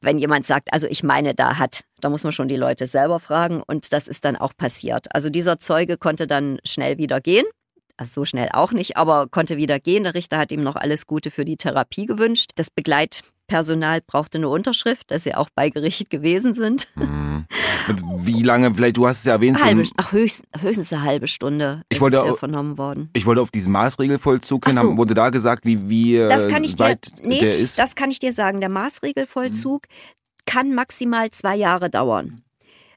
Wenn 0.00 0.18
jemand 0.18 0.46
sagt, 0.46 0.72
also 0.72 0.86
ich 0.86 1.02
meine, 1.02 1.34
da 1.34 1.58
hat 1.58 1.84
da 2.00 2.10
muss 2.10 2.24
man 2.24 2.32
schon 2.32 2.48
die 2.48 2.56
Leute 2.56 2.86
selber 2.86 3.20
fragen 3.20 3.62
und 3.66 3.92
das 3.92 4.08
ist 4.08 4.24
dann 4.24 4.36
auch 4.36 4.56
passiert. 4.56 5.06
Also 5.14 5.30
dieser 5.30 5.60
Zeuge 5.60 5.96
konnte 5.96 6.26
dann 6.26 6.58
schnell 6.64 6.98
wieder 6.98 7.20
gehen. 7.20 7.44
Also 7.96 8.22
so 8.22 8.24
schnell 8.24 8.48
auch 8.52 8.72
nicht, 8.72 8.96
aber 8.96 9.28
konnte 9.28 9.58
wieder 9.58 9.78
gehen. 9.78 10.04
Der 10.04 10.14
Richter 10.14 10.38
hat 10.38 10.52
ihm 10.52 10.62
noch 10.62 10.76
alles 10.76 11.06
Gute 11.06 11.30
für 11.30 11.44
die 11.44 11.58
Therapie 11.58 12.06
gewünscht. 12.06 12.52
Das 12.54 12.70
Begleitpersonal 12.70 14.00
brauchte 14.06 14.38
eine 14.38 14.48
Unterschrift, 14.48 15.10
dass 15.10 15.24
sie 15.24 15.34
auch 15.34 15.50
bei 15.54 15.68
Gericht 15.68 16.08
gewesen 16.08 16.54
sind. 16.54 16.88
Mhm. 16.94 17.44
Wie 18.18 18.42
lange, 18.42 18.74
vielleicht, 18.74 18.96
du 18.96 19.06
hast 19.06 19.18
es 19.18 19.24
ja 19.24 19.34
erwähnt. 19.34 19.62
Halbe, 19.62 19.84
ach, 19.96 20.12
höchst, 20.12 20.44
höchstens 20.58 20.92
eine 20.92 21.02
halbe 21.02 21.26
Stunde 21.26 21.82
ich 21.90 22.00
wollte, 22.00 22.18
ist 22.18 22.38
vernommen 22.38 22.78
worden. 22.78 23.10
Ich 23.12 23.26
wollte 23.26 23.42
auf 23.42 23.50
diesen 23.50 23.72
Maßregelvollzug 23.72 24.66
hin, 24.66 24.78
so. 24.78 24.96
wurde 24.96 25.12
da 25.12 25.28
gesagt, 25.28 25.66
wie, 25.66 25.88
wie 25.90 26.16
das 26.16 26.48
kann 26.48 26.64
ich 26.64 26.78
weit 26.78 27.18
dir, 27.18 27.26
nee, 27.26 27.40
der 27.40 27.58
ist? 27.58 27.78
Das 27.78 27.94
kann 27.96 28.10
ich 28.10 28.18
dir 28.18 28.32
sagen. 28.32 28.60
Der 28.60 28.70
Maßregelvollzug, 28.70 29.82
mhm 29.88 30.19
kann 30.50 30.74
maximal 30.74 31.30
zwei 31.30 31.54
Jahre 31.54 31.90
dauern. 31.90 32.42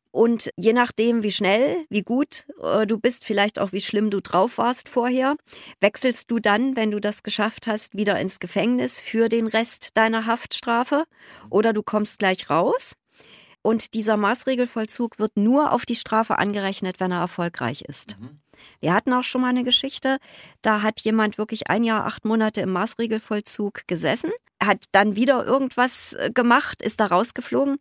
Und 0.09 0.49
je 0.57 0.73
nachdem, 0.73 1.21
wie 1.21 1.31
schnell, 1.31 1.85
wie 1.87 2.01
gut 2.01 2.47
äh, 2.59 2.87
du 2.87 2.99
bist, 2.99 3.25
vielleicht 3.25 3.59
auch 3.59 3.71
wie 3.71 3.81
schlimm 3.81 4.09
du 4.09 4.21
drauf 4.21 4.57
warst 4.57 4.89
vorher, 4.89 5.35
wechselst 5.79 6.31
du 6.31 6.39
dann, 6.39 6.75
wenn 6.75 6.89
du 6.89 6.99
das 6.99 7.21
geschafft 7.21 7.67
hast, 7.67 7.95
wieder 7.95 8.19
ins 8.19 8.39
Gefängnis 8.39 8.99
für 8.99 9.29
den 9.29 9.45
Rest 9.45 9.95
deiner 9.95 10.25
Haftstrafe 10.25 11.05
oder 11.51 11.73
du 11.73 11.83
kommst 11.83 12.17
gleich 12.17 12.49
raus. 12.49 12.93
Und 13.61 13.93
dieser 13.93 14.17
Maßregelvollzug 14.17 15.19
wird 15.19 15.37
nur 15.37 15.73
auf 15.73 15.85
die 15.85 15.95
Strafe 15.95 16.39
angerechnet, 16.39 16.99
wenn 16.99 17.11
er 17.11 17.19
erfolgreich 17.19 17.83
ist. 17.83 18.17
Mhm. 18.19 18.39
Wir 18.79 18.93
hatten 18.93 19.13
auch 19.13 19.23
schon 19.23 19.41
mal 19.41 19.49
eine 19.49 19.63
Geschichte, 19.63 20.17
da 20.61 20.81
hat 20.81 21.01
jemand 21.01 21.37
wirklich 21.37 21.69
ein 21.69 21.83
Jahr, 21.83 22.05
acht 22.05 22.25
Monate 22.25 22.61
im 22.61 22.71
Maßregelvollzug 22.71 23.87
gesessen, 23.87 24.31
hat 24.61 24.85
dann 24.91 25.15
wieder 25.15 25.45
irgendwas 25.45 26.13
äh, 26.13 26.31
gemacht, 26.33 26.81
ist 26.81 26.99
da 26.99 27.07
rausgeflogen. 27.07 27.77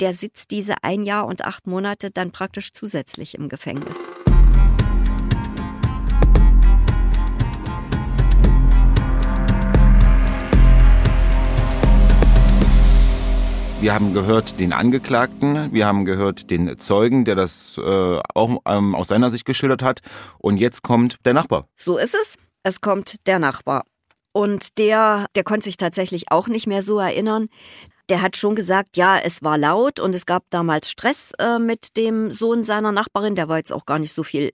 Der 0.00 0.14
sitzt 0.14 0.50
diese 0.50 0.82
ein 0.82 1.02
Jahr 1.02 1.26
und 1.26 1.44
acht 1.44 1.66
Monate 1.66 2.10
dann 2.10 2.32
praktisch 2.32 2.72
zusätzlich 2.72 3.34
im 3.34 3.48
Gefängnis. 3.48 3.96
Wir 13.82 13.94
haben 13.94 14.14
gehört 14.14 14.60
den 14.60 14.72
Angeklagten, 14.72 15.72
wir 15.72 15.86
haben 15.86 16.04
gehört 16.04 16.50
den 16.50 16.78
Zeugen, 16.78 17.24
der 17.24 17.34
das 17.34 17.76
äh, 17.78 18.20
auch 18.32 18.62
ähm, 18.64 18.94
aus 18.94 19.08
seiner 19.08 19.28
Sicht 19.28 19.44
geschildert 19.44 19.82
hat. 19.82 20.02
Und 20.38 20.58
jetzt 20.58 20.84
kommt 20.84 21.16
der 21.24 21.34
Nachbar. 21.34 21.66
So 21.76 21.98
ist 21.98 22.14
es. 22.14 22.36
Es 22.62 22.80
kommt 22.80 23.26
der 23.26 23.40
Nachbar. 23.40 23.82
Und 24.30 24.78
der, 24.78 25.26
der 25.34 25.42
konnte 25.42 25.64
sich 25.64 25.78
tatsächlich 25.78 26.30
auch 26.30 26.46
nicht 26.46 26.68
mehr 26.68 26.84
so 26.84 27.00
erinnern. 27.00 27.48
Der 28.08 28.22
hat 28.22 28.36
schon 28.36 28.54
gesagt, 28.54 28.96
ja, 28.96 29.18
es 29.18 29.42
war 29.42 29.58
laut 29.58 29.98
und 29.98 30.14
es 30.14 30.26
gab 30.26 30.44
damals 30.50 30.88
Stress 30.88 31.32
äh, 31.40 31.58
mit 31.58 31.96
dem 31.96 32.30
Sohn 32.30 32.62
seiner 32.62 32.92
Nachbarin. 32.92 33.34
Der 33.34 33.48
war 33.48 33.56
jetzt 33.56 33.72
auch 33.72 33.84
gar 33.84 33.98
nicht 33.98 34.12
so 34.12 34.22
viel, 34.22 34.50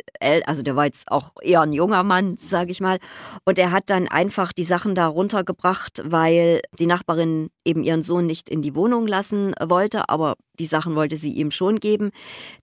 also 0.46 0.62
der 0.62 0.74
war 0.74 0.86
jetzt 0.86 1.10
auch 1.12 1.32
eher 1.42 1.60
ein 1.60 1.74
junger 1.74 2.02
Mann, 2.02 2.38
sage 2.40 2.70
ich 2.70 2.80
mal. 2.80 2.98
Und 3.44 3.58
er 3.58 3.72
hat 3.72 3.90
dann 3.90 4.08
einfach 4.08 4.54
die 4.54 4.64
Sachen 4.64 4.94
da 4.94 5.06
runtergebracht, 5.06 6.02
weil 6.06 6.62
die 6.78 6.86
Nachbarin 6.86 7.50
eben 7.68 7.84
ihren 7.84 8.02
Sohn 8.02 8.26
nicht 8.26 8.48
in 8.48 8.62
die 8.62 8.74
Wohnung 8.74 9.06
lassen 9.06 9.54
wollte, 9.60 10.08
aber 10.08 10.36
die 10.58 10.66
Sachen 10.66 10.96
wollte 10.96 11.16
sie 11.16 11.32
ihm 11.32 11.50
schon 11.50 11.76
geben. 11.76 12.10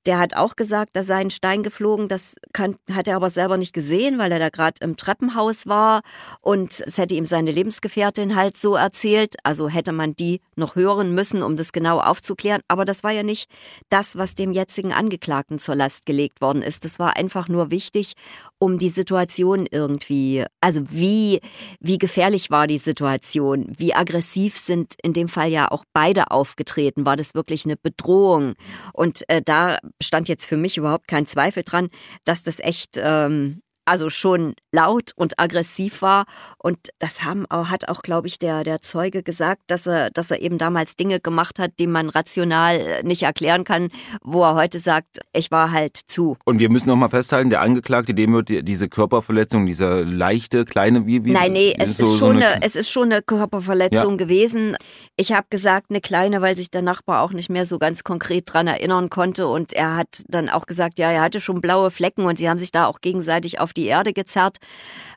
Der 0.06 0.20
hat 0.20 0.36
auch 0.36 0.56
gesagt, 0.56 0.92
da 0.94 1.04
sei 1.04 1.16
ein 1.16 1.30
Stein 1.30 1.64
geflogen. 1.64 2.08
Das 2.08 2.36
kann, 2.54 2.76
hat 2.92 3.08
er 3.08 3.16
aber 3.16 3.30
selber 3.30 3.58
nicht 3.58 3.74
gesehen, 3.74 4.18
weil 4.18 4.32
er 4.32 4.40
da 4.40 4.50
gerade 4.50 4.76
im 4.82 4.98
Treppenhaus 4.98 5.66
war. 5.68 6.02
Und 6.42 6.82
es 6.86 6.98
hätte 6.98 7.16
ihm 7.16 7.26
seine 7.26 7.52
Lebensgefährtin 7.52 8.36
halt 8.36 8.58
so 8.58 8.76
erzählt. 8.76 9.36
Also 9.44 9.70
hätte 9.70 9.92
man 9.92 10.14
die 10.16 10.42
noch 10.56 10.76
hören 10.76 11.14
müssen, 11.14 11.42
um 11.42 11.56
das 11.56 11.72
genau 11.72 12.00
aufzuklären. 12.00 12.62
Aber 12.68 12.86
das 12.86 13.04
war 13.04 13.12
ja 13.12 13.24
nicht 13.24 13.50
das, 13.90 14.18
was 14.18 14.36
dem 14.36 14.52
jetzigen 14.52 14.92
Angeklagten 14.92 15.60
zur 15.60 15.76
Last 15.76 16.06
gelegt 16.06 16.42
worden 16.42 16.62
ist. 16.62 16.86
Das 16.86 17.00
war 17.00 17.16
einfach 17.16 17.48
nur 17.48 17.72
wichtig, 17.72 18.14
um 18.60 18.78
die 18.78 18.90
Situation 18.90 19.68
irgendwie, 19.70 20.44
also 20.60 20.82
wie, 20.90 21.40
wie 21.80 21.98
gefährlich 21.98 22.52
war 22.52 22.68
die 22.68 22.78
Situation? 22.78 23.74
Wie 23.78 23.94
aggressiv 23.94 24.58
sind 24.58 24.95
in 25.04 25.14
dem 25.14 25.28
Fall 25.28 25.50
ja 25.50 25.70
auch 25.72 25.86
beide 25.94 26.32
aufgetreten? 26.32 27.06
War 27.06 27.16
das 27.16 27.36
wirklich 27.36 27.66
eine 27.66 27.78
Bedrohung. 27.78 28.56
Und 28.94 29.28
äh, 29.30 29.42
da 29.44 29.78
stand 30.02 30.28
jetzt 30.28 30.46
für 30.46 30.58
mich 30.58 30.78
überhaupt 30.78 31.08
kein 31.08 31.26
Zweifel 31.26 31.64
dran, 31.64 31.90
dass 32.24 32.44
das 32.44 32.60
echt 32.60 32.98
ähm, 32.98 33.62
also 33.86 34.10
schon 34.10 34.56
laut 34.72 35.12
und 35.16 35.40
aggressiv 35.40 36.02
war. 36.02 36.26
Und 36.58 36.78
das 37.00 37.24
haben, 37.24 37.46
hat 37.50 37.88
auch, 37.88 38.02
glaube 38.02 38.28
ich, 38.28 38.40
der, 38.40 38.64
der 38.64 38.82
Zeuge 38.82 39.24
gesagt, 39.24 39.64
dass 39.68 39.88
er, 39.88 40.10
dass 40.12 40.32
er 40.32 40.42
eben 40.42 40.58
damals 40.58 40.96
Dinge 40.96 41.20
gemacht 41.20 41.60
hat, 41.60 41.72
die 41.80 41.88
man 41.88 42.10
rational 42.10 42.80
äh, 42.80 43.04
nicht 43.04 43.24
erklären 43.24 43.64
kann, 43.64 43.90
wo 44.22 44.44
er 44.44 44.56
heute 44.56 44.80
sagt, 44.80 45.20
ich 45.34 45.52
war 45.52 45.72
halt 45.72 45.98
zu. 46.08 46.38
Und 46.46 46.60
wir 46.60 46.70
müssen 46.70 46.90
noch 46.90 46.96
mal 46.96 47.10
festhalten, 47.10 47.50
der 47.50 47.62
Angeklagte, 47.62 48.14
dem 48.14 48.34
wird 48.34 48.50
diese 48.68 48.90
Körperverletzung, 48.90 49.66
diese 49.66 50.02
leichte, 50.04 50.66
kleine, 50.66 51.06
wie, 51.06 51.24
wie 51.24 51.32
Nein, 51.32 51.54
nee, 51.54 51.76
es, 51.78 51.98
so, 51.98 52.04
ist, 52.04 52.20
schon 52.20 52.40
so 52.40 52.46
eine, 52.46 52.62
es 52.62 52.76
ist 52.76 52.90
schon 52.90 53.12
eine 53.12 53.22
Körperverletzung 53.22 54.12
ja. 54.12 54.18
gewesen. 54.18 54.76
Ich 55.16 55.32
habe 55.32 55.48
gesagt, 55.50 55.88
eine 55.90 56.02
kleine, 56.02 56.42
weil 56.42 56.58
sich 56.58 56.72
der 56.72 56.82
Nachbar 56.82 57.22
auch 57.22 57.32
nicht 57.32 57.50
mehr 57.50 57.66
so 57.66 57.80
ganz 57.80 58.04
konkret 58.04 58.52
dran 58.52 58.68
erinnern 58.68 59.10
konnte. 59.10 59.48
Und 59.48 59.74
er 59.74 59.96
hat 59.96 60.24
dann 60.28 60.50
auch 60.50 60.66
gesagt, 60.66 61.00
ja, 61.00 61.12
er 61.12 61.22
hatte 61.22 61.40
schon 61.40 61.62
blaue 61.62 61.92
Flecken 61.92 62.26
und 62.26 62.38
sie 62.38 62.50
haben 62.50 62.60
sich 62.60 62.72
da 62.72 62.88
auch 62.88 63.02
gegenseitig 63.02 63.60
auf 63.60 63.74
die 63.78 63.86
Erde 63.86 64.14
gezerrt, 64.14 64.58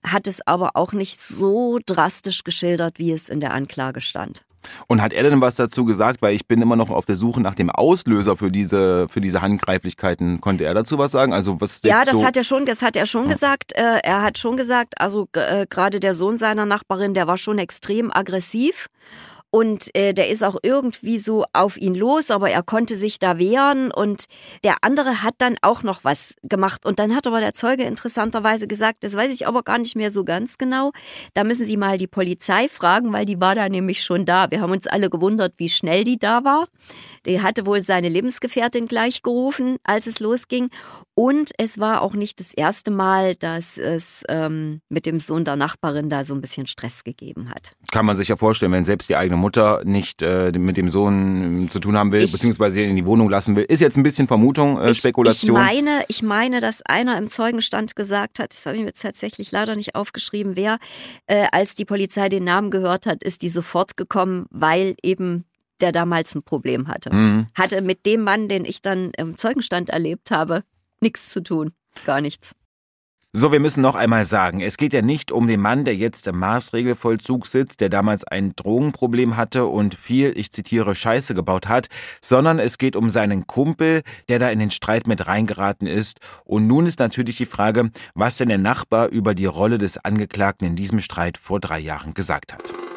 hat 0.04 0.26
es 0.26 0.46
aber 0.46 0.70
auch 0.74 0.92
nicht 0.92 1.20
so 1.20 1.78
drastisch 1.84 2.44
geschildert, 2.44 2.98
wie 2.98 3.12
es 3.12 3.28
in 3.28 3.40
der 3.40 3.52
Anklage 3.52 4.00
stand. 4.00 4.44
Und 4.86 5.02
hat 5.02 5.12
er 5.12 5.22
denn 5.22 5.40
was 5.40 5.54
dazu 5.54 5.84
gesagt? 5.84 6.22
Weil 6.22 6.34
ich 6.34 6.46
bin 6.46 6.60
immer 6.60 6.76
noch 6.76 6.90
auf 6.90 7.06
der 7.06 7.16
Suche 7.16 7.40
nach 7.40 7.54
dem 7.54 7.70
Auslöser 7.70 8.36
für 8.36 8.50
diese, 8.50 9.08
für 9.08 9.20
diese 9.20 9.40
Handgreiflichkeiten. 9.40 10.40
Konnte 10.40 10.64
er 10.64 10.74
dazu 10.74 10.98
was 10.98 11.12
sagen? 11.12 11.32
Also 11.32 11.60
was 11.60 11.80
ja, 11.84 12.04
das 12.04 12.18
so 12.18 12.26
hat 12.26 12.36
er 12.36 12.44
schon, 12.44 12.66
das 12.66 12.82
hat 12.82 12.96
er 12.96 13.06
schon 13.06 13.26
ja. 13.26 13.32
gesagt. 13.32 13.72
Äh, 13.74 14.00
er 14.02 14.22
hat 14.22 14.38
schon 14.38 14.56
gesagt, 14.56 15.00
also 15.00 15.28
äh, 15.32 15.66
gerade 15.68 16.00
der 16.00 16.14
Sohn 16.14 16.36
seiner 16.36 16.66
Nachbarin, 16.66 17.14
der 17.14 17.26
war 17.26 17.38
schon 17.38 17.58
extrem 17.58 18.12
aggressiv 18.12 18.88
und 19.50 19.94
äh, 19.94 20.12
der 20.12 20.28
ist 20.28 20.44
auch 20.44 20.56
irgendwie 20.62 21.18
so 21.18 21.44
auf 21.52 21.76
ihn 21.76 21.94
los, 21.94 22.30
aber 22.30 22.50
er 22.50 22.62
konnte 22.62 22.96
sich 22.96 23.18
da 23.18 23.38
wehren 23.38 23.90
und 23.90 24.26
der 24.64 24.76
andere 24.82 25.22
hat 25.22 25.34
dann 25.38 25.56
auch 25.62 25.82
noch 25.82 26.04
was 26.04 26.34
gemacht 26.42 26.84
und 26.84 26.98
dann 26.98 27.14
hat 27.14 27.26
aber 27.26 27.40
der 27.40 27.54
Zeuge 27.54 27.84
interessanterweise 27.84 28.66
gesagt, 28.66 29.04
das 29.04 29.14
weiß 29.14 29.32
ich 29.32 29.46
aber 29.46 29.62
gar 29.62 29.78
nicht 29.78 29.96
mehr 29.96 30.10
so 30.10 30.24
ganz 30.24 30.58
genau, 30.58 30.92
da 31.34 31.44
müssen 31.44 31.66
Sie 31.66 31.76
mal 31.76 31.98
die 31.98 32.06
Polizei 32.06 32.68
fragen, 32.68 33.12
weil 33.12 33.24
die 33.24 33.40
war 33.40 33.54
da 33.54 33.68
nämlich 33.68 34.02
schon 34.02 34.24
da. 34.24 34.50
Wir 34.50 34.60
haben 34.60 34.72
uns 34.72 34.86
alle 34.86 35.10
gewundert, 35.10 35.54
wie 35.56 35.68
schnell 35.68 36.04
die 36.04 36.18
da 36.18 36.44
war. 36.44 36.66
Die 37.26 37.42
hatte 37.42 37.66
wohl 37.66 37.80
seine 37.80 38.08
Lebensgefährtin 38.08 38.86
gleich 38.86 39.22
gerufen, 39.22 39.78
als 39.84 40.06
es 40.06 40.20
losging. 40.20 40.70
Und 41.14 41.50
es 41.58 41.78
war 41.78 42.02
auch 42.02 42.14
nicht 42.14 42.40
das 42.40 42.54
erste 42.54 42.90
Mal, 42.90 43.34
dass 43.34 43.76
es 43.76 44.22
ähm, 44.28 44.80
mit 44.88 45.04
dem 45.04 45.18
Sohn 45.20 45.44
der 45.44 45.56
Nachbarin 45.56 46.10
da 46.10 46.24
so 46.24 46.34
ein 46.34 46.40
bisschen 46.40 46.66
Stress 46.66 47.02
gegeben 47.02 47.50
hat. 47.50 47.74
Kann 47.90 48.06
man 48.06 48.16
sich 48.16 48.28
ja 48.28 48.36
vorstellen, 48.36 48.72
wenn 48.72 48.84
selbst 48.84 49.08
die 49.08 49.16
eigene 49.16 49.36
Mutter 49.38 49.82
nicht 49.84 50.22
äh, 50.22 50.52
mit 50.58 50.76
dem 50.76 50.90
Sohn 50.90 51.64
äh, 51.64 51.68
zu 51.68 51.78
tun 51.78 51.96
haben 51.96 52.12
will, 52.12 52.22
ich, 52.22 52.32
beziehungsweise 52.32 52.82
ihn 52.82 52.90
in 52.90 52.96
die 52.96 53.06
Wohnung 53.06 53.30
lassen 53.30 53.56
will. 53.56 53.64
Ist 53.64 53.80
jetzt 53.80 53.96
ein 53.96 54.02
bisschen 54.02 54.26
Vermutung, 54.26 54.78
äh, 54.80 54.94
Spekulation. 54.94 55.56
Ich, 55.56 55.62
meine, 55.62 56.04
ich 56.08 56.22
meine, 56.22 56.60
dass 56.60 56.82
einer 56.82 57.16
im 57.18 57.28
Zeugenstand 57.28 57.96
gesagt 57.96 58.38
hat, 58.38 58.52
das 58.52 58.66
habe 58.66 58.76
ich 58.76 58.82
mir 58.82 58.92
tatsächlich 58.92 59.50
leider 59.52 59.76
nicht 59.76 59.94
aufgeschrieben, 59.94 60.56
wer, 60.56 60.78
äh, 61.26 61.46
als 61.52 61.74
die 61.74 61.84
Polizei 61.84 62.28
den 62.28 62.44
Namen 62.44 62.70
gehört 62.70 63.06
hat, 63.06 63.22
ist 63.22 63.42
die 63.42 63.48
sofort 63.48 63.96
gekommen, 63.96 64.46
weil 64.50 64.94
eben 65.02 65.44
der 65.80 65.92
damals 65.92 66.34
ein 66.34 66.42
Problem 66.42 66.88
hatte. 66.88 67.14
Mhm. 67.14 67.46
Hatte 67.54 67.80
mit 67.80 68.04
dem 68.06 68.22
Mann, 68.22 68.48
den 68.48 68.64
ich 68.64 68.82
dann 68.82 69.12
im 69.16 69.36
Zeugenstand 69.36 69.90
erlebt 69.90 70.30
habe, 70.30 70.64
nichts 71.00 71.30
zu 71.30 71.42
tun. 71.42 71.72
Gar 72.04 72.20
nichts. 72.20 72.54
So, 73.34 73.52
wir 73.52 73.60
müssen 73.60 73.82
noch 73.82 73.94
einmal 73.94 74.24
sagen, 74.24 74.62
es 74.62 74.78
geht 74.78 74.94
ja 74.94 75.02
nicht 75.02 75.32
um 75.32 75.46
den 75.46 75.60
Mann, 75.60 75.84
der 75.84 75.94
jetzt 75.94 76.26
im 76.26 76.38
Maßregelvollzug 76.38 77.46
sitzt, 77.46 77.82
der 77.82 77.90
damals 77.90 78.24
ein 78.24 78.54
Drogenproblem 78.56 79.36
hatte 79.36 79.66
und 79.66 79.94
viel, 79.94 80.32
ich 80.34 80.50
zitiere, 80.50 80.94
Scheiße 80.94 81.34
gebaut 81.34 81.68
hat, 81.68 81.88
sondern 82.22 82.58
es 82.58 82.78
geht 82.78 82.96
um 82.96 83.10
seinen 83.10 83.46
Kumpel, 83.46 84.00
der 84.30 84.38
da 84.38 84.48
in 84.48 84.58
den 84.58 84.70
Streit 84.70 85.06
mit 85.06 85.26
reingeraten 85.26 85.86
ist. 85.86 86.20
Und 86.46 86.66
nun 86.66 86.86
ist 86.86 87.00
natürlich 87.00 87.36
die 87.36 87.44
Frage, 87.44 87.90
was 88.14 88.38
denn 88.38 88.48
der 88.48 88.56
Nachbar 88.56 89.08
über 89.08 89.34
die 89.34 89.44
Rolle 89.44 89.76
des 89.76 90.02
Angeklagten 90.02 90.66
in 90.66 90.74
diesem 90.74 91.00
Streit 91.00 91.36
vor 91.36 91.60
drei 91.60 91.80
Jahren 91.80 92.14
gesagt 92.14 92.54
hat. 92.54 92.87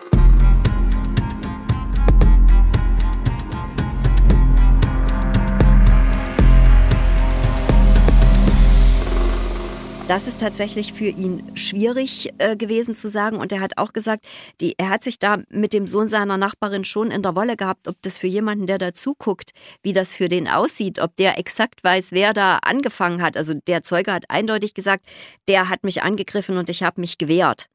Das 10.12 10.27
ist 10.27 10.41
tatsächlich 10.41 10.91
für 10.91 11.08
ihn 11.08 11.56
schwierig 11.56 12.34
äh, 12.38 12.58
gewesen 12.58 12.96
zu 12.96 13.10
sagen. 13.10 13.38
Und 13.38 13.53
er 13.53 13.62
hat 13.62 13.77
auch 13.77 13.94
gesagt, 13.94 14.25
die, 14.60 14.75
er 14.77 14.89
hat 14.89 15.06
sich 15.06 15.20
da 15.20 15.38
mit 15.48 15.72
dem 15.72 15.88
Sohn 15.88 16.10
seiner 16.10 16.36
Nachbarin 16.36 16.84
schon 16.84 17.12
in 17.12 17.24
der 17.24 17.34
Wolle 17.34 17.56
gehabt, 17.56 17.88
ob 17.88 17.96
das 18.01 18.18
für 18.18 18.27
jemanden, 18.27 18.68
der 18.68 18.77
da 18.77 18.94
zuguckt, 18.94 19.51
wie 19.84 19.94
das 19.94 20.13
für 20.13 20.27
den 20.27 20.50
aussieht, 20.50 21.00
ob 21.00 21.15
der 21.15 21.39
exakt 21.39 21.82
weiß, 21.86 22.12
wer 22.12 22.34
da 22.34 22.58
angefangen 22.58 23.22
hat. 23.22 23.38
Also 23.38 23.53
der 23.53 23.84
Zeuge 23.84 24.12
hat 24.12 24.25
eindeutig 24.27 24.74
gesagt, 24.74 25.06
der 25.48 25.70
hat 25.70 25.86
mich 25.86 26.03
angegriffen 26.03 26.58
und 26.58 26.70
ich 26.70 26.84
habe 26.84 27.00
mich 27.00 27.18
gewehrt. 27.18 27.68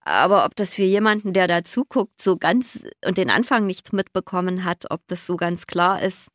Aber 0.00 0.44
ob 0.44 0.56
das 0.56 0.74
für 0.74 0.82
jemanden, 0.82 1.34
der 1.34 1.46
da 1.46 1.62
zuguckt, 1.62 2.20
so 2.20 2.36
ganz 2.36 2.80
und 3.04 3.16
den 3.16 3.30
Anfang 3.30 3.64
nicht 3.64 3.92
mitbekommen 3.92 4.64
hat, 4.64 4.86
ob 4.90 5.02
das 5.06 5.24
so 5.24 5.36
ganz 5.36 5.68
klar 5.68 6.02
ist, 6.02 6.26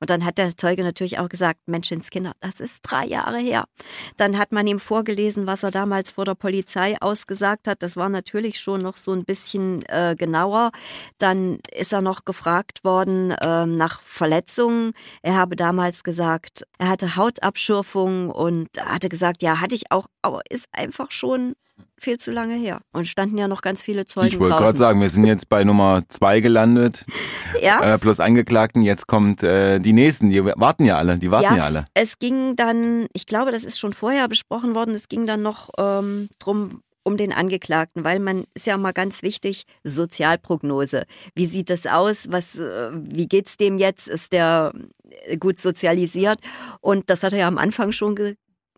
und 0.00 0.10
dann 0.10 0.24
hat 0.24 0.38
der 0.38 0.56
Zeuge 0.56 0.82
natürlich 0.82 1.18
auch 1.18 1.28
gesagt, 1.28 1.60
Menschenskinder, 1.66 2.32
das 2.40 2.60
ist 2.60 2.80
drei 2.82 3.06
Jahre 3.06 3.38
her. 3.38 3.64
Dann 4.16 4.38
hat 4.38 4.52
man 4.52 4.66
ihm 4.66 4.80
vorgelesen, 4.80 5.46
was 5.46 5.62
er 5.62 5.70
damals 5.70 6.12
vor 6.12 6.24
der 6.24 6.34
Polizei 6.34 6.96
ausgesagt 7.00 7.68
hat. 7.68 7.82
Das 7.82 7.96
war 7.96 8.08
natürlich 8.08 8.60
schon 8.60 8.80
noch 8.80 8.96
so 8.96 9.12
ein 9.12 9.24
bisschen 9.24 9.84
äh, 9.86 10.14
genauer. 10.16 10.72
Dann 11.18 11.58
ist 11.72 11.92
er 11.92 12.02
noch 12.02 12.24
gefragt 12.24 12.84
worden 12.84 13.30
äh, 13.30 13.66
nach 13.66 14.02
Verletzungen. 14.02 14.92
Er 15.22 15.36
habe 15.36 15.56
damals 15.56 16.04
gesagt, 16.04 16.64
er 16.78 16.88
hatte 16.88 17.16
Hautabschürfung 17.16 18.30
und 18.30 18.68
hatte 18.78 19.08
gesagt, 19.08 19.42
ja, 19.42 19.60
hatte 19.60 19.74
ich 19.74 19.90
auch, 19.90 20.06
aber 20.22 20.42
ist 20.50 20.68
einfach 20.72 21.10
schon 21.10 21.54
viel 21.98 22.18
zu 22.18 22.30
lange 22.30 22.54
her. 22.54 22.80
Und 22.92 23.08
standen 23.08 23.38
ja 23.38 23.48
noch 23.48 23.62
ganz 23.62 23.82
viele 23.82 24.06
Zeugen 24.06 24.28
Ich 24.28 24.38
wollte 24.38 24.56
gerade 24.56 24.76
sagen, 24.76 25.00
wir 25.00 25.10
sind 25.10 25.24
jetzt 25.24 25.48
bei 25.48 25.64
Nummer 25.64 26.02
zwei 26.08 26.40
gelandet. 26.40 27.04
ja. 27.60 27.94
Äh, 27.94 27.98
plus 27.98 28.20
Angeklagten. 28.20 28.82
Jetzt 28.82 29.06
kommt 29.06 29.42
äh, 29.42 29.78
die 29.78 29.92
nächsten. 29.92 30.30
Die 30.30 30.44
warten 30.44 30.84
ja 30.84 30.98
alle. 30.98 31.18
Die 31.18 31.30
warten 31.30 31.44
ja, 31.44 31.56
ja, 31.56 31.64
alle. 31.64 31.86
Es 31.94 32.18
ging 32.18 32.56
dann, 32.56 33.06
ich 33.12 33.26
glaube, 33.26 33.52
das 33.52 33.64
ist 33.64 33.78
schon 33.78 33.92
vorher 33.92 34.28
besprochen 34.28 34.74
worden. 34.74 34.94
Es 34.94 35.08
ging 35.08 35.26
dann 35.26 35.42
noch 35.42 35.70
ähm, 35.78 36.28
drum, 36.38 36.82
um 37.02 37.16
den 37.16 37.32
Angeklagten, 37.32 38.02
weil 38.04 38.18
man 38.18 38.44
ist 38.54 38.66
ja 38.66 38.76
mal 38.76 38.92
ganz 38.92 39.22
wichtig, 39.22 39.64
Sozialprognose. 39.84 41.06
Wie 41.34 41.46
sieht 41.46 41.70
das 41.70 41.86
aus? 41.86 42.26
Was, 42.30 42.56
äh, 42.56 42.90
wie 42.92 43.28
geht's 43.28 43.56
dem 43.56 43.78
jetzt? 43.78 44.08
Ist 44.08 44.32
der 44.32 44.72
äh, 45.24 45.36
gut 45.36 45.60
sozialisiert? 45.60 46.40
Und 46.80 47.08
das 47.08 47.22
hat 47.22 47.32
er 47.32 47.38
ja 47.38 47.48
am 47.48 47.58
Anfang 47.58 47.92
schon 47.92 48.16
ge 48.16 48.34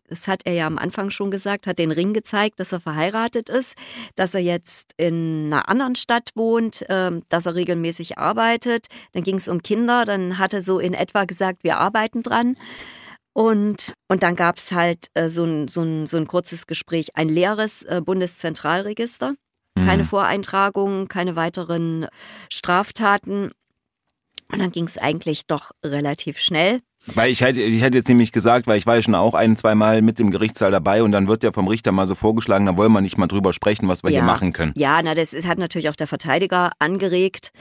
das 0.09 0.27
hat 0.27 0.41
er 0.45 0.53
ja 0.53 0.67
am 0.67 0.77
Anfang 0.77 1.11
schon 1.11 1.31
gesagt, 1.31 1.67
hat 1.67 1.79
den 1.79 1.91
Ring 1.91 2.13
gezeigt, 2.13 2.59
dass 2.59 2.71
er 2.71 2.79
verheiratet 2.79 3.49
ist, 3.49 3.75
dass 4.15 4.33
er 4.33 4.41
jetzt 4.41 4.93
in 4.97 5.45
einer 5.47 5.69
anderen 5.69 5.95
Stadt 5.95 6.29
wohnt, 6.35 6.83
ähm, 6.89 7.23
dass 7.29 7.45
er 7.45 7.55
regelmäßig 7.55 8.17
arbeitet. 8.17 8.87
Dann 9.13 9.23
ging 9.23 9.35
es 9.35 9.47
um 9.47 9.61
Kinder, 9.61 10.05
dann 10.05 10.37
hat 10.37 10.53
er 10.53 10.63
so 10.63 10.79
in 10.79 10.93
etwa 10.93 11.25
gesagt, 11.25 11.63
wir 11.63 11.77
arbeiten 11.77 12.23
dran. 12.23 12.57
Und, 13.33 13.93
und 14.09 14.23
dann 14.23 14.35
gab 14.35 14.57
es 14.57 14.71
halt 14.71 15.07
äh, 15.13 15.29
so, 15.29 15.45
ein, 15.45 15.67
so, 15.67 15.81
ein, 15.81 16.07
so 16.07 16.17
ein 16.17 16.27
kurzes 16.27 16.67
Gespräch, 16.67 17.15
ein 17.15 17.29
leeres 17.29 17.83
äh, 17.83 18.01
Bundeszentralregister, 18.03 19.35
keine 19.75 20.03
mhm. 20.03 20.07
Voreintragungen, 20.07 21.07
keine 21.07 21.35
weiteren 21.35 22.07
Straftaten. 22.51 23.51
Und 24.51 24.59
dann 24.59 24.71
ging 24.71 24.85
es 24.85 24.97
eigentlich 24.97 25.45
doch 25.45 25.71
relativ 25.85 26.39
schnell. 26.39 26.81
Weil 27.05 27.31
ich 27.31 27.41
hätte, 27.41 27.61
ich 27.61 27.81
hätte 27.81 27.97
jetzt 27.97 28.09
nämlich 28.09 28.31
gesagt, 28.31 28.67
weil 28.67 28.77
ich 28.77 28.85
war 28.85 28.95
ja 28.95 29.01
schon 29.01 29.15
auch 29.15 29.33
ein, 29.33 29.55
zwei 29.55 29.73
Mal 29.73 30.01
mit 30.01 30.19
im 30.19 30.31
Gerichtssaal 30.31 30.71
dabei 30.71 31.01
und 31.01 31.11
dann 31.11 31.27
wird 31.27 31.43
ja 31.43 31.51
vom 31.51 31.67
Richter 31.67 31.91
mal 31.91 32.05
so 32.05 32.15
vorgeschlagen, 32.15 32.65
da 32.65 32.77
wollen 32.77 32.91
wir 32.91 33.01
nicht 33.01 33.17
mal 33.17 33.27
drüber 33.27 33.53
sprechen, 33.53 33.87
was 33.87 34.03
wir 34.03 34.11
ja. 34.11 34.19
hier 34.19 34.25
machen 34.25 34.53
können. 34.53 34.73
Ja, 34.75 35.01
na, 35.01 35.15
das 35.15 35.33
ist, 35.33 35.47
hat 35.47 35.57
natürlich 35.57 35.89
auch 35.89 35.95
der 35.95 36.07
Verteidiger 36.07 36.71
angeregt. 36.79 37.51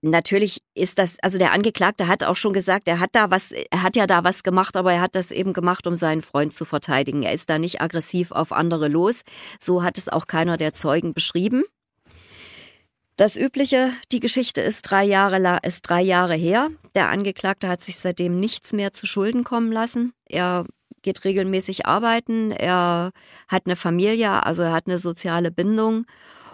Natürlich 0.00 0.62
ist 0.74 0.98
das, 0.98 1.18
also 1.20 1.36
der 1.36 1.52
Angeklagte 1.52 2.08
hat 2.08 2.24
auch 2.24 2.36
schon 2.36 2.54
gesagt, 2.54 2.88
er 2.88 3.00
hat 3.00 3.10
da 3.12 3.30
was, 3.30 3.50
er 3.52 3.82
hat 3.82 3.96
ja 3.96 4.06
da 4.06 4.24
was 4.24 4.42
gemacht, 4.42 4.76
aber 4.78 4.94
er 4.94 5.02
hat 5.02 5.14
das 5.14 5.30
eben 5.30 5.52
gemacht, 5.52 5.86
um 5.86 5.94
seinen 5.94 6.22
Freund 6.22 6.54
zu 6.54 6.64
verteidigen. 6.64 7.22
Er 7.22 7.32
ist 7.32 7.50
da 7.50 7.58
nicht 7.58 7.82
aggressiv 7.82 8.30
auf 8.30 8.52
andere 8.52 8.88
los. 8.88 9.24
So 9.60 9.82
hat 9.82 9.98
es 9.98 10.08
auch 10.08 10.26
keiner 10.26 10.56
der 10.56 10.72
Zeugen 10.72 11.12
beschrieben. 11.12 11.64
Das 13.16 13.36
Übliche, 13.36 13.92
die 14.10 14.18
Geschichte 14.18 14.60
ist 14.60 14.82
drei 14.82 15.04
Jahre, 15.04 15.58
ist 15.62 15.82
drei 15.82 16.02
Jahre 16.02 16.34
her. 16.34 16.70
Der 16.96 17.10
Angeklagte 17.10 17.68
hat 17.68 17.80
sich 17.80 17.98
seitdem 17.98 18.40
nichts 18.40 18.72
mehr 18.72 18.92
zu 18.92 19.06
Schulden 19.06 19.44
kommen 19.44 19.70
lassen. 19.70 20.12
Er 20.28 20.64
geht 21.02 21.24
regelmäßig 21.24 21.86
arbeiten, 21.86 22.50
er 22.50 23.12
hat 23.46 23.66
eine 23.66 23.76
Familie, 23.76 24.44
also 24.44 24.62
er 24.62 24.72
hat 24.72 24.88
eine 24.88 24.98
soziale 24.98 25.52
Bindung 25.52 26.06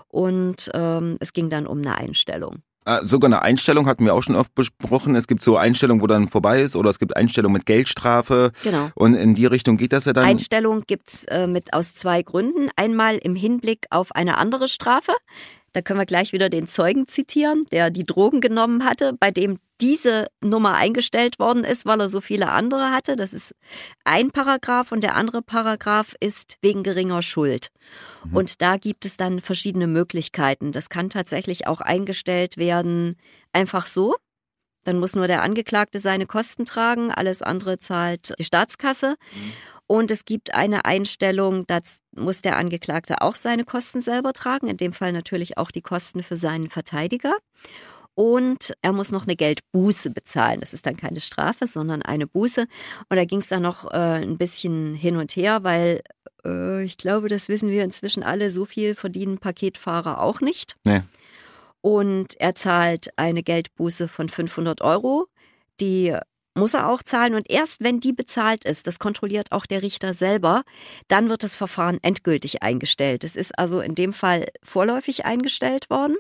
und 0.09 0.71
ähm, 0.75 1.17
es 1.21 1.33
ging 1.33 1.49
dann 1.49 1.67
um 1.67 1.79
eine 1.79 1.97
Einstellung. 1.97 2.63
Ah, 2.87 3.05
sogar 3.05 3.29
eine 3.29 3.43
Einstellung 3.43 3.87
hatten 3.87 4.05
wir 4.05 4.15
auch 4.15 4.23
schon 4.23 4.35
oft 4.35 4.55
besprochen. 4.55 5.15
Es 5.15 5.29
gibt 5.29 5.43
so 5.43 5.57
Einstellungen, 5.57 6.03
wo 6.03 6.07
dann 6.07 6.29
vorbei 6.29 6.63
ist, 6.63 6.77
oder 6.77 6.89
es 6.89 6.99
gibt 6.99 7.15
Einstellungen 7.15 7.53
mit 7.53 7.67
Geldstrafe. 7.67 8.53
Genau. 8.65 8.91
Und 8.95 9.15
in 9.15 9.35
die 9.35 9.45
Richtung 9.45 9.77
geht 9.77 9.93
das 9.93 10.07
ja 10.07 10.15
dann. 10.15 10.25
Einstellung 10.25 10.83
gibt's 10.87 11.25
äh, 11.25 11.47
mit 11.47 11.75
aus 11.75 11.95
zwei 11.95 12.23
Gründen. 12.23 12.71
Einmal 12.77 13.17
im 13.19 13.37
Hinblick 13.37 13.87
auf 13.91 14.13
eine 14.13 14.39
andere 14.39 14.67
Strafe. 14.67 15.13
Da 15.73 15.83
können 15.83 16.01
wir 16.01 16.07
gleich 16.07 16.33
wieder 16.33 16.49
den 16.49 16.67
Zeugen 16.67 17.07
zitieren, 17.07 17.65
der 17.71 17.91
die 17.91 18.07
Drogen 18.07 18.41
genommen 18.41 18.85
hatte, 18.85 19.13
bei 19.19 19.31
dem 19.31 19.59
diese 19.81 20.29
Nummer 20.43 20.75
eingestellt 20.75 21.39
worden 21.39 21.65
ist, 21.65 21.87
weil 21.87 22.01
er 22.01 22.09
so 22.09 22.21
viele 22.21 22.51
andere 22.51 22.91
hatte. 22.91 23.17
Das 23.17 23.33
ist 23.33 23.55
ein 24.05 24.31
Paragraph 24.31 24.93
und 24.93 25.03
der 25.03 25.15
andere 25.15 25.43
Paragraph 25.43 26.15
ist 26.21 26.59
wegen 26.61 26.83
geringer 26.83 27.23
Schuld. 27.23 27.69
Mhm. 28.25 28.37
Und 28.37 28.63
da 28.63 28.77
gibt 28.77 29.07
es 29.07 29.17
dann 29.17 29.41
verschiedene 29.41 29.87
Möglichkeiten. 29.87 30.73
Das 30.73 30.91
kann 30.91 31.09
tatsächlich 31.09 31.67
auch 31.67 31.81
eingestellt 31.81 32.57
werden, 32.57 33.17
einfach 33.53 33.87
so. 33.87 34.17
Dann 34.85 34.99
muss 34.99 35.15
nur 35.15 35.29
der 35.29 35.43
Angeklagte 35.43 35.99
seine 35.99 36.27
Kosten 36.27 36.65
tragen, 36.65 37.11
alles 37.11 37.43
andere 37.43 37.79
zahlt 37.79 38.35
die 38.39 38.45
Staatskasse. 38.45 39.17
Mhm. 39.33 39.53
Und 39.91 40.13
es 40.13 40.25
gibt 40.25 40.55
eine 40.55 40.85
Einstellung, 40.85 41.67
da 41.67 41.81
muss 42.13 42.43
der 42.43 42.57
Angeklagte 42.57 43.23
auch 43.23 43.35
seine 43.35 43.65
Kosten 43.65 44.01
selber 44.01 44.33
tragen, 44.33 44.69
in 44.69 44.77
dem 44.77 44.93
Fall 44.93 45.13
natürlich 45.13 45.59
auch 45.59 45.73
die 45.73 45.81
Kosten 45.81 46.23
für 46.23 46.37
seinen 46.37 46.71
Verteidiger. 46.71 47.35
Und 48.15 48.73
er 48.83 48.93
muss 48.93 49.11
noch 49.11 49.25
eine 49.25 49.35
Geldbuße 49.35 50.11
bezahlen. 50.11 50.61
Das 50.61 50.75
ist 50.75 50.87
dann 50.87 50.97
keine 50.97 51.19
Strafe, 51.19 51.67
sondern 51.67 52.03
eine 52.03 52.29
Buße. 52.29 52.61
Und 52.61 53.17
da 53.17 53.25
ging 53.25 53.41
es 53.41 53.49
dann 53.49 53.63
noch 53.63 53.91
äh, 53.91 54.23
ein 54.23 54.39
bisschen 54.39 54.95
hin 54.95 55.17
und 55.17 55.35
her, 55.35 55.65
weil 55.65 56.03
äh, 56.45 56.85
ich 56.85 56.97
glaube, 56.97 57.27
das 57.27 57.49
wissen 57.49 57.71
wir 57.71 57.83
inzwischen 57.83 58.23
alle, 58.23 58.53
so 58.53 58.67
viel 58.67 58.95
verdienen 58.95 59.39
Paketfahrer 59.39 60.21
auch 60.21 60.41
nicht. 60.41 60.77
Nee. 60.85 61.03
Und 61.81 62.39
er 62.39 62.55
zahlt 62.55 63.11
eine 63.19 63.43
Geldbuße 63.43 64.07
von 64.07 64.29
500 64.29 64.83
Euro. 64.83 65.27
Die 65.81 66.17
muss 66.55 66.75
er 66.75 66.89
auch 66.89 67.03
zahlen. 67.03 67.35
Und 67.35 67.51
erst 67.51 67.83
wenn 67.83 68.01
die 68.01 68.13
bezahlt 68.13 68.65
ist, 68.65 68.87
das 68.87 68.99
kontrolliert 68.99 69.53
auch 69.53 69.67
der 69.67 69.83
Richter 69.83 70.15
selber, 70.15 70.63
dann 71.09 71.29
wird 71.29 71.43
das 71.43 71.57
Verfahren 71.57 71.99
endgültig 72.03 72.63
eingestellt. 72.63 73.25
Es 73.25 73.37
ist 73.37 73.59
also 73.59 73.81
in 73.81 73.95
dem 73.95 74.13
Fall 74.13 74.49
vorläufig 74.63 75.25
eingestellt 75.25 75.91
worden 75.91 76.17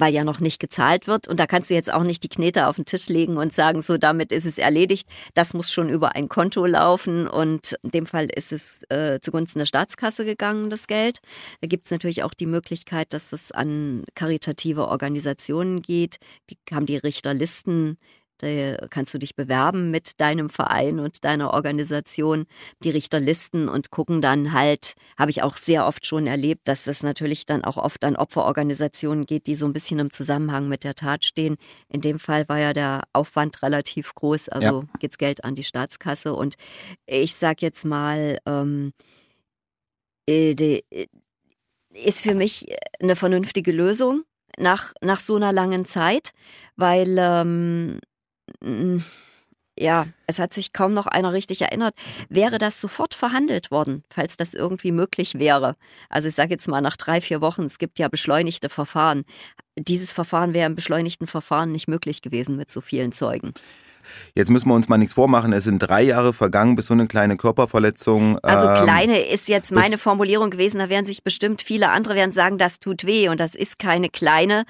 weil 0.00 0.14
ja 0.14 0.24
noch 0.24 0.40
nicht 0.40 0.58
gezahlt 0.58 1.06
wird. 1.06 1.28
Und 1.28 1.38
da 1.38 1.46
kannst 1.46 1.70
du 1.70 1.74
jetzt 1.74 1.92
auch 1.92 2.02
nicht 2.02 2.22
die 2.22 2.28
Knete 2.28 2.66
auf 2.66 2.76
den 2.76 2.84
Tisch 2.84 3.08
legen 3.08 3.36
und 3.36 3.52
sagen, 3.52 3.82
so 3.82 3.98
damit 3.98 4.32
ist 4.32 4.46
es 4.46 4.58
erledigt. 4.58 5.08
Das 5.34 5.54
muss 5.54 5.70
schon 5.70 5.88
über 5.88 6.14
ein 6.14 6.28
Konto 6.28 6.64
laufen. 6.66 7.28
Und 7.28 7.76
in 7.82 7.90
dem 7.90 8.06
Fall 8.06 8.28
ist 8.34 8.52
es 8.52 8.82
äh, 8.88 9.20
zugunsten 9.20 9.58
der 9.58 9.66
Staatskasse 9.66 10.24
gegangen, 10.24 10.70
das 10.70 10.86
Geld. 10.86 11.20
Da 11.60 11.68
gibt 11.68 11.84
es 11.84 11.90
natürlich 11.90 12.22
auch 12.22 12.34
die 12.34 12.46
Möglichkeit, 12.46 13.12
dass 13.12 13.32
es 13.32 13.52
an 13.52 14.04
karitative 14.14 14.88
Organisationen 14.88 15.82
geht. 15.82 16.16
Die 16.48 16.56
haben 16.72 16.86
die 16.86 16.96
Richterlisten 16.96 17.98
da 18.42 18.86
kannst 18.88 19.12
du 19.14 19.18
dich 19.18 19.36
bewerben 19.36 19.90
mit 19.90 20.20
deinem 20.20 20.50
Verein 20.50 20.98
und 21.00 21.24
deiner 21.24 21.52
Organisation, 21.52 22.46
die 22.82 22.90
Richterlisten 22.90 23.68
und 23.68 23.90
gucken 23.90 24.22
dann 24.22 24.52
halt, 24.52 24.94
habe 25.18 25.30
ich 25.30 25.42
auch 25.42 25.56
sehr 25.56 25.86
oft 25.86 26.06
schon 26.06 26.26
erlebt, 26.26 26.68
dass 26.68 26.86
es 26.86 27.02
natürlich 27.02 27.46
dann 27.46 27.64
auch 27.64 27.76
oft 27.76 28.04
an 28.04 28.16
Opferorganisationen 28.16 29.26
geht, 29.26 29.46
die 29.46 29.54
so 29.54 29.66
ein 29.66 29.72
bisschen 29.72 29.98
im 29.98 30.10
Zusammenhang 30.10 30.68
mit 30.68 30.84
der 30.84 30.94
Tat 30.94 31.24
stehen. 31.24 31.56
In 31.88 32.00
dem 32.00 32.18
Fall 32.18 32.48
war 32.48 32.58
ja 32.58 32.72
der 32.72 33.02
Aufwand 33.12 33.62
relativ 33.62 34.14
groß, 34.14 34.48
also 34.48 34.82
ja. 34.82 34.98
geht's 34.98 35.18
Geld 35.18 35.44
an 35.44 35.54
die 35.54 35.64
Staatskasse 35.64 36.34
und 36.34 36.54
ich 37.06 37.34
sag 37.34 37.62
jetzt 37.62 37.84
mal, 37.84 38.38
ähm, 38.46 38.92
äh, 40.28 40.52
äh, 40.52 41.06
ist 41.92 42.22
für 42.22 42.34
mich 42.34 42.74
eine 43.00 43.16
vernünftige 43.16 43.72
Lösung 43.72 44.22
nach, 44.58 44.94
nach 45.00 45.20
so 45.20 45.36
einer 45.36 45.52
langen 45.52 45.84
Zeit, 45.84 46.30
weil 46.76 47.16
ähm, 47.18 47.98
ja, 49.78 50.06
es 50.26 50.38
hat 50.38 50.52
sich 50.52 50.72
kaum 50.72 50.92
noch 50.92 51.06
einer 51.06 51.32
richtig 51.32 51.62
erinnert. 51.62 51.94
Wäre 52.28 52.58
das 52.58 52.80
sofort 52.80 53.14
verhandelt 53.14 53.70
worden, 53.70 54.04
falls 54.10 54.36
das 54.36 54.52
irgendwie 54.54 54.92
möglich 54.92 55.38
wäre? 55.38 55.76
Also 56.10 56.28
ich 56.28 56.34
sage 56.34 56.50
jetzt 56.50 56.68
mal 56.68 56.82
nach 56.82 56.96
drei, 56.96 57.20
vier 57.20 57.40
Wochen, 57.40 57.62
es 57.64 57.78
gibt 57.78 57.98
ja 57.98 58.08
beschleunigte 58.08 58.68
Verfahren. 58.68 59.24
Dieses 59.78 60.12
Verfahren 60.12 60.52
wäre 60.52 60.66
im 60.66 60.74
beschleunigten 60.74 61.26
Verfahren 61.26 61.72
nicht 61.72 61.88
möglich 61.88 62.20
gewesen 62.20 62.56
mit 62.56 62.70
so 62.70 62.80
vielen 62.80 63.12
Zeugen. 63.12 63.54
Jetzt 64.34 64.50
müssen 64.50 64.68
wir 64.68 64.74
uns 64.74 64.88
mal 64.88 64.98
nichts 64.98 65.14
vormachen. 65.14 65.52
Es 65.52 65.64
sind 65.64 65.78
drei 65.78 66.02
Jahre 66.02 66.32
vergangen 66.32 66.76
bis 66.76 66.86
so 66.86 66.94
eine 66.94 67.06
kleine 67.06 67.36
Körperverletzung. 67.36 68.38
Also 68.40 68.66
ähm, 68.66 68.82
kleine 68.82 69.20
ist 69.20 69.48
jetzt 69.48 69.72
meine 69.72 69.98
Formulierung 69.98 70.50
gewesen. 70.50 70.78
Da 70.78 70.88
werden 70.88 71.06
sich 71.06 71.22
bestimmt 71.22 71.62
viele 71.62 71.90
andere 71.90 72.14
werden 72.14 72.32
sagen, 72.32 72.58
das 72.58 72.80
tut 72.80 73.04
weh. 73.04 73.28
Und 73.28 73.40
das 73.40 73.54
ist 73.54 73.78
keine 73.78 74.08
kleine. 74.08 74.64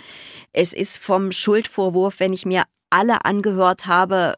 Es 0.53 0.73
ist 0.73 0.99
vom 0.99 1.33
Schuldvorwurf, 1.33 2.21
wenn 2.21 2.33
ich 2.33 2.45
mir 2.45 2.65
alle 2.91 3.25
angehört 3.25 3.87
habe, 3.87 4.35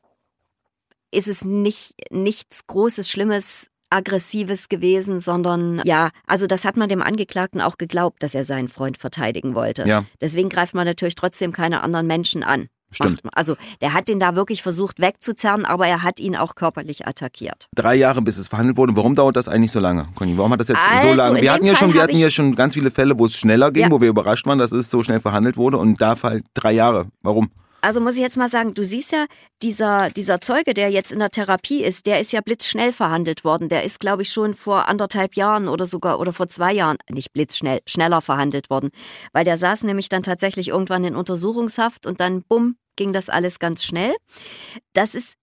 ist 1.10 1.28
es 1.28 1.44
nicht 1.44 1.94
nichts 2.10 2.66
Großes, 2.66 3.10
Schlimmes, 3.10 3.66
Aggressives 3.90 4.68
gewesen, 4.68 5.20
sondern 5.20 5.82
ja, 5.84 6.10
also 6.26 6.46
das 6.46 6.64
hat 6.64 6.76
man 6.76 6.88
dem 6.88 7.02
Angeklagten 7.02 7.60
auch 7.60 7.76
geglaubt, 7.76 8.22
dass 8.22 8.34
er 8.34 8.44
seinen 8.44 8.68
Freund 8.68 8.96
verteidigen 8.96 9.54
wollte. 9.54 9.86
Ja. 9.86 10.04
Deswegen 10.20 10.48
greift 10.48 10.74
man 10.74 10.86
natürlich 10.86 11.14
trotzdem 11.14 11.52
keine 11.52 11.82
anderen 11.82 12.06
Menschen 12.06 12.42
an. 12.42 12.68
Stimmt. 12.92 13.22
Also 13.32 13.56
der 13.80 13.94
hat 13.94 14.08
den 14.08 14.20
da 14.20 14.36
wirklich 14.36 14.62
versucht 14.62 15.00
wegzuzerren, 15.00 15.64
aber 15.64 15.86
er 15.86 16.02
hat 16.02 16.20
ihn 16.20 16.36
auch 16.36 16.54
körperlich 16.54 17.06
attackiert. 17.06 17.68
Drei 17.74 17.94
Jahre, 17.94 18.20
bis 18.20 18.36
es 18.36 18.48
verhandelt 18.48 18.76
wurde. 18.76 18.94
Warum 18.96 19.14
dauert 19.14 19.36
das 19.36 19.48
eigentlich 19.48 19.72
so 19.72 19.80
lange, 19.80 20.06
Conny? 20.14 20.36
Warum 20.36 20.52
hat 20.52 20.60
das 20.60 20.68
jetzt 20.68 20.80
also, 20.90 21.08
so 21.08 21.14
lange? 21.14 21.40
Wir 21.40 21.52
hatten 21.52 21.64
ja 21.64 21.74
schon, 21.74 21.94
wir 21.94 22.02
hatten 22.02 22.18
ja 22.18 22.30
schon 22.30 22.54
ganz 22.54 22.74
viele 22.74 22.90
Fälle, 22.90 23.18
wo 23.18 23.26
es 23.26 23.34
schneller 23.34 23.70
ging, 23.70 23.84
ja. 23.84 23.90
wo 23.90 24.00
wir 24.00 24.08
überrascht 24.08 24.46
waren, 24.46 24.58
dass 24.58 24.72
es 24.72 24.90
so 24.90 25.02
schnell 25.02 25.20
verhandelt 25.20 25.56
wurde 25.56 25.78
und 25.78 26.00
da 26.00 26.16
halt 26.22 26.44
drei 26.54 26.72
Jahre. 26.72 27.06
Warum? 27.22 27.50
Also 27.84 28.00
muss 28.00 28.14
ich 28.14 28.20
jetzt 28.20 28.36
mal 28.36 28.48
sagen, 28.48 28.74
du 28.74 28.84
siehst 28.84 29.10
ja, 29.10 29.26
dieser, 29.60 30.10
dieser 30.10 30.40
Zeuge, 30.40 30.72
der 30.72 30.90
jetzt 30.90 31.10
in 31.10 31.18
der 31.18 31.30
Therapie 31.30 31.82
ist, 31.82 32.06
der 32.06 32.20
ist 32.20 32.32
ja 32.32 32.40
blitzschnell 32.40 32.92
verhandelt 32.92 33.42
worden. 33.44 33.68
Der 33.68 33.82
ist, 33.82 33.98
glaube 33.98 34.22
ich, 34.22 34.30
schon 34.30 34.54
vor 34.54 34.88
anderthalb 34.88 35.34
Jahren 35.34 35.66
oder 35.66 35.86
sogar 35.86 36.20
oder 36.20 36.32
vor 36.32 36.48
zwei 36.48 36.72
Jahren, 36.72 36.98
nicht 37.10 37.32
blitzschnell, 37.32 37.80
schneller 37.86 38.20
verhandelt 38.20 38.70
worden. 38.70 38.90
Weil 39.32 39.44
der 39.44 39.58
saß 39.58 39.82
nämlich 39.82 40.08
dann 40.08 40.22
tatsächlich 40.22 40.68
irgendwann 40.68 41.02
in 41.02 41.16
Untersuchungshaft 41.16 42.06
und 42.06 42.20
dann 42.20 42.44
bumm, 42.44 42.76
ging 42.94 43.12
das 43.12 43.28
alles 43.28 43.58
ganz 43.58 43.82
schnell. 43.82 44.14
Das 44.92 45.16
ist 45.16 45.34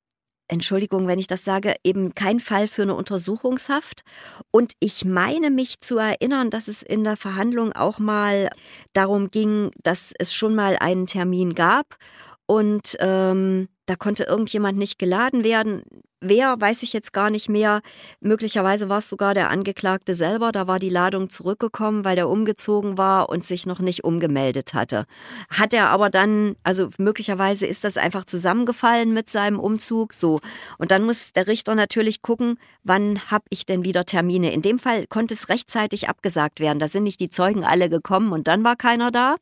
Entschuldigung, 0.47 1.07
wenn 1.07 1.19
ich 1.19 1.27
das 1.27 1.45
sage, 1.45 1.75
eben 1.83 2.15
kein 2.15 2.39
Fall 2.39 2.67
für 2.67 2.81
eine 2.81 2.95
Untersuchungshaft. 2.95 4.01
Und 4.49 4.73
ich 4.79 5.05
meine 5.05 5.51
mich 5.51 5.79
zu 5.79 5.99
erinnern, 5.99 6.49
dass 6.49 6.67
es 6.67 6.81
in 6.81 7.03
der 7.03 7.17
Verhandlung 7.17 7.71
auch 7.73 7.99
mal 7.99 8.49
darum 8.93 9.29
ging, 9.29 9.69
dass 9.83 10.11
es 10.17 10.33
schon 10.33 10.55
mal 10.55 10.77
einen 10.77 11.05
Termin 11.05 11.53
gab 11.53 11.97
und 12.49 12.97
ähm, 12.99 13.67
da 13.85 13.95
konnte 13.95 14.23
irgendjemand 14.23 14.75
nicht 14.75 14.97
geladen 14.97 15.43
werden. 15.43 15.83
Wer, 16.21 16.59
weiß 16.59 16.83
ich 16.83 16.91
jetzt 16.91 17.13
gar 17.13 17.29
nicht 17.29 17.47
mehr. 17.47 17.81
Möglicherweise 18.19 18.89
war 18.89 18.97
es 18.97 19.07
sogar 19.07 19.33
der 19.33 19.49
Angeklagte 19.49 20.13
selber. 20.13 20.51
Da 20.51 20.67
war 20.67 20.77
die 20.77 20.89
Ladung 20.89 21.29
zurückgekommen, 21.29 22.03
weil 22.03 22.17
der 22.17 22.27
umgezogen 22.27 22.97
war 22.97 23.29
und 23.29 23.45
sich 23.45 23.65
noch 23.65 23.79
nicht 23.79 24.03
umgemeldet 24.03 24.73
hatte. 24.73 25.05
Hat 25.49 25.73
er 25.73 25.89
aber 25.89 26.09
dann, 26.09 26.57
also 26.61 26.89
möglicherweise 26.97 27.65
ist 27.65 27.85
das 27.85 27.95
einfach 27.95 28.25
zusammengefallen 28.25 29.13
mit 29.13 29.29
seinem 29.29 29.61
Umzug. 29.61 30.13
So. 30.13 30.41
Und 30.77 30.91
dann 30.91 31.05
muss 31.05 31.31
der 31.31 31.47
Richter 31.47 31.73
natürlich 31.73 32.21
gucken, 32.21 32.59
wann 32.83 33.31
habe 33.31 33.45
ich 33.49 33.65
denn 33.65 33.85
wieder 33.85 34.03
Termine. 34.03 34.51
In 34.51 34.61
dem 34.61 34.77
Fall 34.77 35.07
konnte 35.07 35.35
es 35.35 35.47
rechtzeitig 35.47 36.09
abgesagt 36.09 36.59
werden. 36.59 36.79
Da 36.79 36.89
sind 36.89 37.03
nicht 37.03 37.21
die 37.21 37.29
Zeugen 37.29 37.63
alle 37.63 37.89
gekommen 37.89 38.33
und 38.33 38.49
dann 38.49 38.65
war 38.65 38.75
keiner 38.75 39.09
da, 39.09 39.37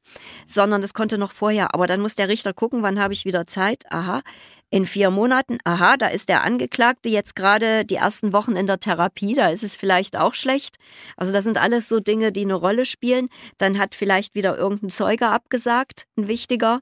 sondern 0.45 0.83
es 0.83 0.93
konnte 0.93 1.17
noch 1.17 1.31
vorher. 1.31 1.73
Aber 1.73 1.87
dann 1.87 2.01
muss 2.01 2.13
der 2.13 2.29
Richter 2.29 2.53
gucken, 2.53 2.83
wann 2.83 2.99
habe 2.99 3.13
ich 3.13 3.25
wieder 3.25 3.47
Zeit. 3.47 3.85
Aha 3.89 4.21
in 4.69 4.85
vier 4.85 5.11
Monaten, 5.11 5.59
aha, 5.63 5.95
da 5.97 6.07
ist 6.07 6.29
der 6.29 6.43
Angeklagte 6.43 7.09
jetzt 7.09 7.35
gerade 7.35 7.85
die 7.85 7.95
ersten 7.95 8.33
Wochen 8.33 8.55
in 8.55 8.67
der 8.67 8.79
Therapie, 8.79 9.33
da 9.33 9.49
ist 9.49 9.63
es 9.63 9.77
vielleicht 9.77 10.17
auch 10.17 10.33
schlecht. 10.33 10.77
Also 11.15 11.31
das 11.31 11.43
sind 11.45 11.57
alles 11.57 11.87
so 11.87 11.99
Dinge, 11.99 12.31
die 12.31 12.41
eine 12.41 12.55
Rolle 12.55 12.85
spielen. 12.85 13.29
Dann 13.57 13.77
hat 13.77 13.95
vielleicht 13.95 14.35
wieder 14.35 14.57
irgendein 14.57 14.89
Zeuge 14.89 15.27
abgesagt, 15.29 16.05
ein 16.17 16.27
wichtiger. 16.27 16.81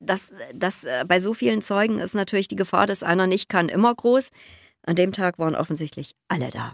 das, 0.00 0.34
das, 0.54 0.84
äh, 0.84 1.04
bei 1.06 1.20
so 1.20 1.34
vielen 1.34 1.62
Zeugen 1.62 1.98
ist 1.98 2.14
natürlich 2.14 2.48
die 2.48 2.56
Gefahr, 2.56 2.86
dass 2.86 3.02
einer 3.02 3.26
nicht 3.26 3.48
kann, 3.48 3.68
immer 3.68 3.94
groß. 3.94 4.30
An 4.86 4.94
dem 4.94 5.10
Tag 5.12 5.38
waren 5.40 5.56
offensichtlich 5.56 6.14
alle 6.28 6.50
da. 6.50 6.72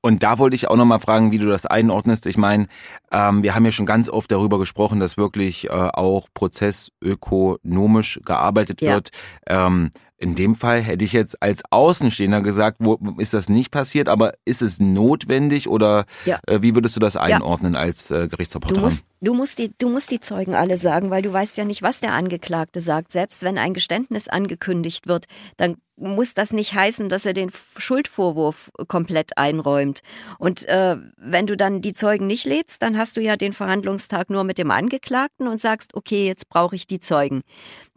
Und 0.00 0.24
da 0.24 0.38
wollte 0.38 0.56
ich 0.56 0.68
auch 0.68 0.76
nochmal 0.76 0.98
fragen, 0.98 1.30
wie 1.30 1.38
du 1.38 1.46
das 1.46 1.66
einordnest. 1.66 2.26
Ich 2.26 2.36
meine, 2.36 2.66
ähm, 3.12 3.44
wir 3.44 3.54
haben 3.54 3.64
ja 3.64 3.70
schon 3.70 3.86
ganz 3.86 4.08
oft 4.08 4.32
darüber 4.32 4.58
gesprochen, 4.58 4.98
dass 4.98 5.16
wirklich 5.16 5.66
äh, 5.66 5.70
auch 5.70 6.26
prozessökonomisch 6.34 8.20
gearbeitet 8.24 8.82
ja. 8.82 8.94
wird. 8.94 9.10
Ähm, 9.46 9.92
in 10.18 10.34
dem 10.34 10.54
Fall 10.54 10.80
hätte 10.80 11.04
ich 11.04 11.12
jetzt 11.12 11.42
als 11.42 11.62
Außenstehender 11.70 12.40
gesagt, 12.40 12.78
wo 12.80 12.98
ist 13.18 13.34
das 13.34 13.48
nicht 13.48 13.70
passiert, 13.70 14.08
aber 14.08 14.34
ist 14.44 14.62
es 14.62 14.78
notwendig 14.78 15.68
oder 15.68 16.06
ja. 16.24 16.38
äh, 16.46 16.62
wie 16.62 16.74
würdest 16.74 16.94
du 16.96 17.00
das 17.00 17.16
einordnen 17.16 17.74
ja. 17.74 17.80
als 17.80 18.10
äh, 18.10 18.28
Gerichtsreporterin? 18.28 18.80
Du 18.80 18.86
musst, 18.86 19.04
du, 19.20 19.34
musst 19.34 19.58
die, 19.58 19.72
du 19.76 19.88
musst 19.88 20.10
die 20.10 20.20
Zeugen 20.20 20.54
alle 20.54 20.76
sagen, 20.76 21.10
weil 21.10 21.22
du 21.22 21.32
weißt 21.32 21.56
ja 21.56 21.64
nicht, 21.64 21.82
was 21.82 22.00
der 22.00 22.12
Angeklagte 22.12 22.80
sagt. 22.80 23.12
Selbst 23.12 23.42
wenn 23.42 23.58
ein 23.58 23.74
Geständnis 23.74 24.28
angekündigt 24.28 25.08
wird, 25.08 25.26
dann 25.56 25.76
muss 25.96 26.34
das 26.34 26.52
nicht 26.52 26.74
heißen, 26.74 27.08
dass 27.08 27.24
er 27.24 27.34
den 27.34 27.50
Schuldvorwurf 27.76 28.70
komplett 28.88 29.38
einräumt. 29.38 30.00
Und 30.38 30.66
äh, 30.66 30.96
wenn 31.16 31.46
du 31.46 31.56
dann 31.56 31.82
die 31.82 31.92
Zeugen 31.92 32.26
nicht 32.26 32.44
lädst, 32.44 32.82
dann 32.82 32.98
hast 32.98 33.16
du 33.16 33.20
ja 33.20 33.36
den 33.36 33.52
Verhandlungstag 33.52 34.28
nur 34.28 34.44
mit 34.44 34.58
dem 34.58 34.70
Angeklagten 34.70 35.46
und 35.46 35.60
sagst, 35.60 35.94
okay, 35.94 36.26
jetzt 36.26 36.48
brauche 36.48 36.74
ich 36.74 36.86
die 36.86 37.00
Zeugen. 37.00 37.42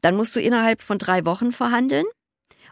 Dann 0.02 0.16
musst 0.16 0.36
du 0.36 0.42
innerhalb 0.42 0.82
von 0.82 0.98
drei 0.98 1.26
Wochen 1.26 1.52
verhandeln 1.52 2.06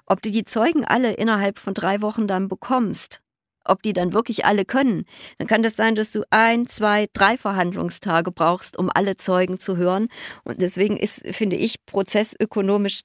ob 0.06 0.22
du 0.22 0.32
die 0.32 0.46
Zeugen 0.46 0.86
alle 0.86 1.14
innerhalb 1.14 1.58
von 1.58 1.74
drei 1.74 2.02
Wochen 2.02 2.28
dann 2.28 2.48
bekommst, 2.48 3.22
ob 3.64 3.82
die 3.82 3.94
dann 3.94 4.14
wirklich 4.14 4.46
alle 4.46 4.66
können, 4.66 5.06
dann 5.38 5.48
kann 5.48 5.64
das 5.64 5.76
sein, 5.76 5.96
dass 5.96 6.12
du 6.12 6.24
ein, 6.30 6.68
zwei, 6.68 7.08
drei 7.14 7.38
Verhandlungstage 7.38 8.32
brauchst, 8.32 8.78
um 8.78 8.92
alle 8.94 9.18
Zeugen 9.18 9.58
zu 9.58 9.78
hören. 9.78 10.08
Und 10.44 10.62
deswegen 10.62 10.98
ist, 10.98 11.24
finde 11.36 11.56
ich, 11.56 11.84
prozessökonomisch 11.86 13.02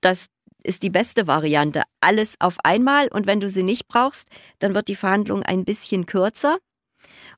das 0.00 0.26
ist 0.62 0.82
die 0.82 0.90
beste 0.90 1.28
Variante. 1.28 1.82
Alles 2.00 2.34
auf 2.40 2.56
einmal 2.64 3.08
und 3.08 3.26
wenn 3.26 3.40
du 3.40 3.48
sie 3.48 3.62
nicht 3.62 3.86
brauchst, 3.86 4.28
dann 4.58 4.74
wird 4.74 4.88
die 4.88 4.96
Verhandlung 4.96 5.42
ein 5.42 5.64
bisschen 5.64 6.06
kürzer 6.06 6.58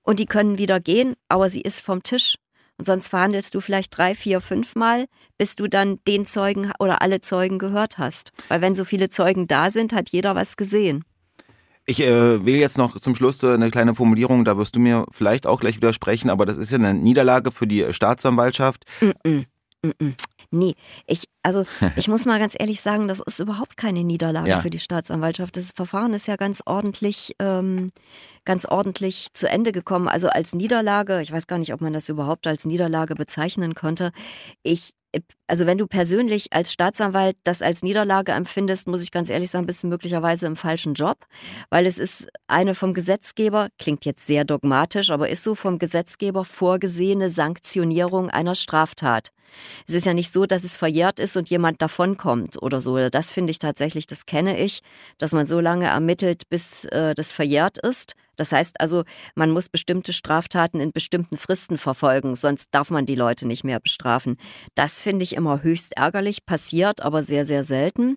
und 0.03 0.18
die 0.18 0.27
können 0.27 0.57
wieder 0.57 0.81
gehen, 0.81 1.14
aber 1.29 1.51
sie 1.51 1.61
ist 1.61 1.83
vom 1.83 2.03
Tisch. 2.03 2.37
Und 2.79 2.85
sonst 2.85 3.09
verhandelst 3.09 3.55
du 3.55 3.61
vielleicht 3.61 3.97
drei, 3.97 4.14
vier, 4.14 4.41
fünf 4.41 4.77
Mal, 4.77 5.07
bis 5.37 5.57
du 5.57 5.67
dann 5.67 5.99
den 6.07 6.27
Zeugen 6.27 6.73
oder 6.79 7.03
alle 7.03 7.21
Zeugen 7.21 7.59
gehört 7.59 7.99
hast. 7.99 8.33
Weil 8.49 8.61
wenn 8.61 8.77
so 8.77 8.85
viele 8.85 9.09
Zeugen 9.09 9.49
da 9.49 9.71
sind, 9.71 9.93
hat 9.93 10.11
jeder 10.11 10.37
was 10.37 10.57
gesehen. 10.57 11.05
Ich 11.87 12.01
äh, 12.01 12.45
will 12.45 12.57
jetzt 12.57 12.79
noch 12.79 13.01
zum 13.01 13.17
Schluss 13.17 13.43
äh, 13.43 13.55
eine 13.55 13.71
kleine 13.71 13.95
Formulierung, 13.95 14.45
da 14.45 14.59
wirst 14.59 14.77
du 14.77 14.81
mir 14.81 15.07
vielleicht 15.11 15.47
auch 15.47 15.59
gleich 15.59 15.77
widersprechen, 15.77 16.31
aber 16.31 16.47
das 16.47 16.57
ist 16.57 16.71
ja 16.71 16.77
eine 16.77 16.95
Niederlage 16.95 17.51
für 17.51 17.67
die 17.67 17.93
Staatsanwaltschaft. 17.93 18.85
Mm 19.01 19.07
-mm. 19.25 19.47
Mm 19.83 20.14
Nee, 20.51 20.75
ich, 21.07 21.25
also 21.43 21.65
ich 21.97 22.09
muss 22.09 22.25
mal 22.25 22.39
ganz 22.39 22.55
ehrlich 22.59 22.81
sagen, 22.81 23.09
das 23.09 23.21
ist 23.21 23.39
überhaupt 23.39 23.77
keine 23.77 24.05
Niederlage 24.05 24.49
ja. 24.49 24.61
für 24.61 24.71
die 24.71 24.79
Staatsanwaltschaft. 24.79 25.57
Das 25.57 25.73
Verfahren 25.73 26.15
ist 26.15 26.27
ja 26.27 26.37
ganz 26.37 26.63
ordentlich, 26.65 27.35
ähm, 27.39 27.91
ganz 28.45 28.65
ordentlich 28.65 29.29
zu 29.35 29.49
Ende 29.49 29.73
gekommen. 29.73 30.09
Also 30.09 30.29
als 30.29 30.55
Niederlage, 30.55 31.21
ich 31.21 31.33
weiß 31.33 31.47
gar 31.47 31.59
nicht, 31.59 31.75
ob 31.75 31.81
man 31.81 31.93
das 31.93 32.09
überhaupt 32.09 32.47
als 32.47 32.65
Niederlage 32.65 33.15
bezeichnen 33.15 33.75
konnte. 33.75 34.13
Ich 34.63 34.95
also 35.47 35.66
wenn 35.66 35.79
du 35.79 35.87
persönlich 35.87 36.53
als 36.53 36.73
Staatsanwalt 36.73 37.37
das 37.44 37.62
als 37.62 37.83
Niederlage 37.83 38.33
empfindest, 38.33 38.87
muss 38.88 39.03
ich 39.03 39.11
ganz 39.11 39.31
ehrlich 39.31 39.51
sagen, 39.51 39.66
bist 39.66 39.83
du 39.83 39.87
möglicherweise 39.87 40.47
im 40.47 40.57
falschen 40.57 40.94
Job, 40.94 41.27
weil 41.71 41.87
es 41.87 41.99
ist 41.99 42.29
eine 42.47 42.75
vom 42.75 42.92
Gesetzgeber, 42.92 43.68
klingt 43.79 44.05
jetzt 44.05 44.27
sehr 44.27 44.44
dogmatisch, 44.44 45.11
aber 45.11 45.31
ist 45.31 45.42
so 45.42 45.55
vom 45.55 45.79
Gesetzgeber 45.79 46.44
vorgesehene 46.44 47.31
Sanktionierung 47.31 48.29
einer 48.29 48.55
Straftat. 48.55 49.31
Es 49.87 49.94
ist 49.94 50.05
ja 50.05 50.12
nicht 50.12 50.31
so, 50.33 50.44
dass 50.44 50.64
es 50.64 50.77
verjährt 50.77 51.21
ist 51.21 51.37
und 51.37 51.49
jemand 51.49 51.81
davonkommt 51.81 52.61
oder 52.61 52.83
so. 52.83 53.09
Das 53.09 53.33
finde 53.33 53.51
ich 53.51 53.59
tatsächlich, 53.59 54.07
das 54.07 54.27
kenne 54.27 54.59
ich, 54.59 54.83
dass 55.16 55.33
man 55.33 55.47
so 55.47 55.61
lange 55.61 55.87
ermittelt, 55.87 56.42
bis 56.51 56.85
äh, 56.87 57.14
das 57.14 57.33
verjährt 57.33 57.79
ist. 57.79 58.14
Das 58.38 58.53
heißt 58.53 58.81
also, 58.81 59.05
man 59.35 59.51
muss 59.51 59.68
bestimmte 59.68 60.14
Straftaten 60.14 60.81
in 60.81 60.92
bestimmten 60.92 61.37
Fristen 61.37 61.77
verfolgen, 61.77 62.35
sonst 62.35 62.68
darf 62.70 62.88
man 62.88 63.05
die 63.05 63.16
Leute 63.16 63.46
nicht 63.46 63.64
mehr 63.64 63.81
bestrafen. 63.81 64.38
Das 64.74 65.03
finde 65.03 65.24
ich 65.24 65.35
immer 65.35 65.62
höchst 65.62 65.96
ärgerlich, 65.96 66.46
passiert 66.46 67.03
aber 67.03 67.22
sehr, 67.22 67.44
sehr 67.44 67.64
selten. 67.64 68.16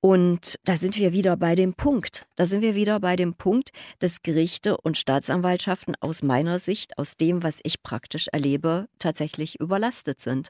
Und 0.00 0.56
da 0.64 0.78
sind 0.78 0.96
wir 0.96 1.12
wieder 1.12 1.36
bei 1.36 1.54
dem 1.54 1.74
Punkt. 1.74 2.26
Da 2.36 2.46
sind 2.46 2.62
wir 2.62 2.74
wieder 2.74 3.00
bei 3.00 3.16
dem 3.16 3.34
Punkt, 3.34 3.70
dass 3.98 4.22
Gerichte 4.22 4.78
und 4.78 4.96
Staatsanwaltschaften 4.96 5.94
aus 6.00 6.22
meiner 6.22 6.58
Sicht, 6.58 6.96
aus 6.96 7.18
dem, 7.18 7.42
was 7.42 7.60
ich 7.64 7.82
praktisch 7.82 8.28
erlebe, 8.32 8.88
tatsächlich 8.98 9.60
überlastet 9.60 10.20
sind. 10.20 10.48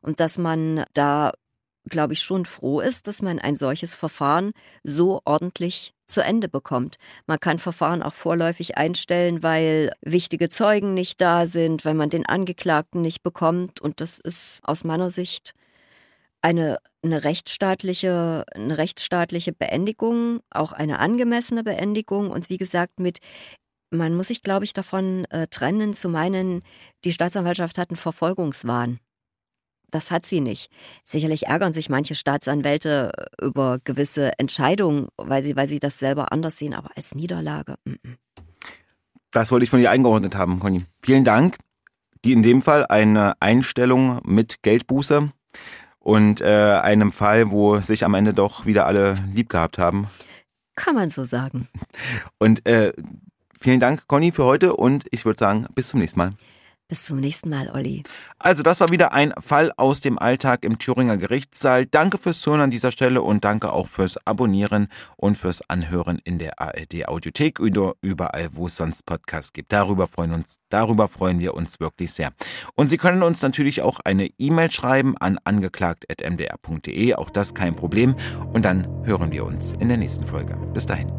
Und 0.00 0.18
dass 0.18 0.38
man 0.38 0.84
da 0.94 1.32
glaube 1.88 2.12
ich, 2.12 2.22
schon 2.22 2.44
froh 2.44 2.80
ist, 2.80 3.06
dass 3.06 3.22
man 3.22 3.38
ein 3.38 3.56
solches 3.56 3.94
Verfahren 3.94 4.52
so 4.82 5.20
ordentlich 5.24 5.94
zu 6.08 6.22
Ende 6.22 6.48
bekommt. 6.48 6.96
Man 7.26 7.40
kann 7.40 7.58
Verfahren 7.58 8.02
auch 8.02 8.14
vorläufig 8.14 8.76
einstellen, 8.76 9.42
weil 9.42 9.92
wichtige 10.02 10.48
Zeugen 10.48 10.94
nicht 10.94 11.20
da 11.20 11.46
sind, 11.46 11.84
weil 11.84 11.94
man 11.94 12.10
den 12.10 12.26
Angeklagten 12.26 13.02
nicht 13.02 13.22
bekommt. 13.22 13.80
Und 13.80 14.00
das 14.00 14.18
ist 14.18 14.60
aus 14.62 14.84
meiner 14.84 15.10
Sicht 15.10 15.54
eine, 16.42 16.78
eine, 17.02 17.24
rechtsstaatliche, 17.24 18.44
eine 18.52 18.78
rechtsstaatliche 18.78 19.52
Beendigung, 19.52 20.40
auch 20.50 20.72
eine 20.72 21.00
angemessene 21.00 21.64
Beendigung. 21.64 22.30
Und 22.30 22.50
wie 22.50 22.58
gesagt, 22.58 23.00
mit 23.00 23.18
man 23.90 24.14
muss 24.14 24.28
sich, 24.28 24.42
glaube 24.42 24.64
ich, 24.64 24.72
davon 24.74 25.24
äh, 25.26 25.46
trennen, 25.46 25.94
zu 25.94 26.08
meinen, 26.08 26.62
die 27.04 27.12
Staatsanwaltschaft 27.12 27.78
hat 27.78 27.90
einen 27.90 27.96
Verfolgungswahn. 27.96 28.98
Das 29.96 30.10
hat 30.10 30.26
sie 30.26 30.42
nicht. 30.42 30.70
Sicherlich 31.04 31.46
ärgern 31.46 31.72
sich 31.72 31.88
manche 31.88 32.14
Staatsanwälte 32.14 33.12
äh, 33.16 33.46
über 33.46 33.78
gewisse 33.82 34.38
Entscheidungen, 34.38 35.08
weil 35.16 35.40
sie, 35.40 35.56
weil 35.56 35.68
sie 35.68 35.80
das 35.80 35.98
selber 35.98 36.32
anders 36.32 36.58
sehen, 36.58 36.74
aber 36.74 36.90
als 36.96 37.14
Niederlage. 37.14 37.76
M 37.86 37.96
-m. 38.04 38.16
Das 39.30 39.50
wollte 39.50 39.64
ich 39.64 39.70
von 39.70 39.78
dir 39.78 39.90
eingeordnet 39.90 40.36
haben, 40.36 40.60
Conny. 40.60 40.84
Vielen 41.00 41.24
Dank. 41.24 41.56
Die 42.26 42.32
in 42.32 42.42
dem 42.42 42.60
Fall 42.60 42.84
eine 42.84 43.40
Einstellung 43.40 44.20
mit 44.26 44.62
Geldbuße 44.62 45.32
und 45.98 46.42
äh, 46.42 46.78
einem 46.82 47.10
Fall, 47.10 47.50
wo 47.50 47.78
sich 47.78 48.04
am 48.04 48.12
Ende 48.12 48.34
doch 48.34 48.66
wieder 48.66 48.84
alle 48.84 49.16
lieb 49.32 49.48
gehabt 49.48 49.78
haben. 49.78 50.08
Kann 50.74 50.94
man 50.94 51.08
so 51.08 51.24
sagen. 51.24 51.68
Und 52.38 52.66
äh, 52.66 52.92
vielen 53.58 53.80
Dank, 53.80 54.06
Conny, 54.08 54.30
für 54.30 54.44
heute 54.44 54.76
und 54.76 55.06
ich 55.10 55.24
würde 55.24 55.38
sagen, 55.38 55.66
bis 55.74 55.88
zum 55.88 56.00
nächsten 56.00 56.18
Mal. 56.18 56.34
Bis 56.88 57.04
zum 57.04 57.18
nächsten 57.18 57.50
Mal, 57.50 57.68
Olli. 57.74 58.04
Also, 58.38 58.62
das 58.62 58.78
war 58.78 58.90
wieder 58.90 59.12
ein 59.12 59.34
Fall 59.40 59.72
aus 59.76 60.00
dem 60.00 60.20
Alltag 60.20 60.64
im 60.64 60.78
Thüringer 60.78 61.16
Gerichtssaal. 61.16 61.84
Danke 61.84 62.16
fürs 62.16 62.40
Zuhören 62.40 62.60
an 62.60 62.70
dieser 62.70 62.92
Stelle 62.92 63.22
und 63.22 63.44
danke 63.44 63.72
auch 63.72 63.88
fürs 63.88 64.24
Abonnieren 64.24 64.86
und 65.16 65.36
fürs 65.36 65.68
Anhören 65.68 66.20
in 66.22 66.38
der 66.38 66.60
ARD 66.60 67.08
Audiothek 67.08 67.58
oder 67.58 67.94
überall, 68.02 68.50
wo 68.52 68.66
es 68.66 68.76
sonst 68.76 69.04
Podcasts 69.04 69.52
gibt. 69.52 69.72
Darüber 69.72 70.06
freuen, 70.06 70.32
uns, 70.32 70.58
darüber 70.68 71.08
freuen 71.08 71.40
wir 71.40 71.54
uns 71.54 71.80
wirklich 71.80 72.12
sehr. 72.12 72.32
Und 72.76 72.86
Sie 72.86 72.98
können 72.98 73.24
uns 73.24 73.42
natürlich 73.42 73.82
auch 73.82 73.98
eine 74.04 74.30
E-Mail 74.38 74.70
schreiben 74.70 75.16
an 75.18 75.38
angeklagt.mdr.de. 75.42 77.14
Auch 77.14 77.30
das 77.30 77.54
kein 77.54 77.74
Problem. 77.74 78.14
Und 78.52 78.64
dann 78.64 78.86
hören 79.04 79.32
wir 79.32 79.44
uns 79.44 79.72
in 79.72 79.88
der 79.88 79.98
nächsten 79.98 80.24
Folge. 80.24 80.56
Bis 80.72 80.86
dahin. 80.86 81.10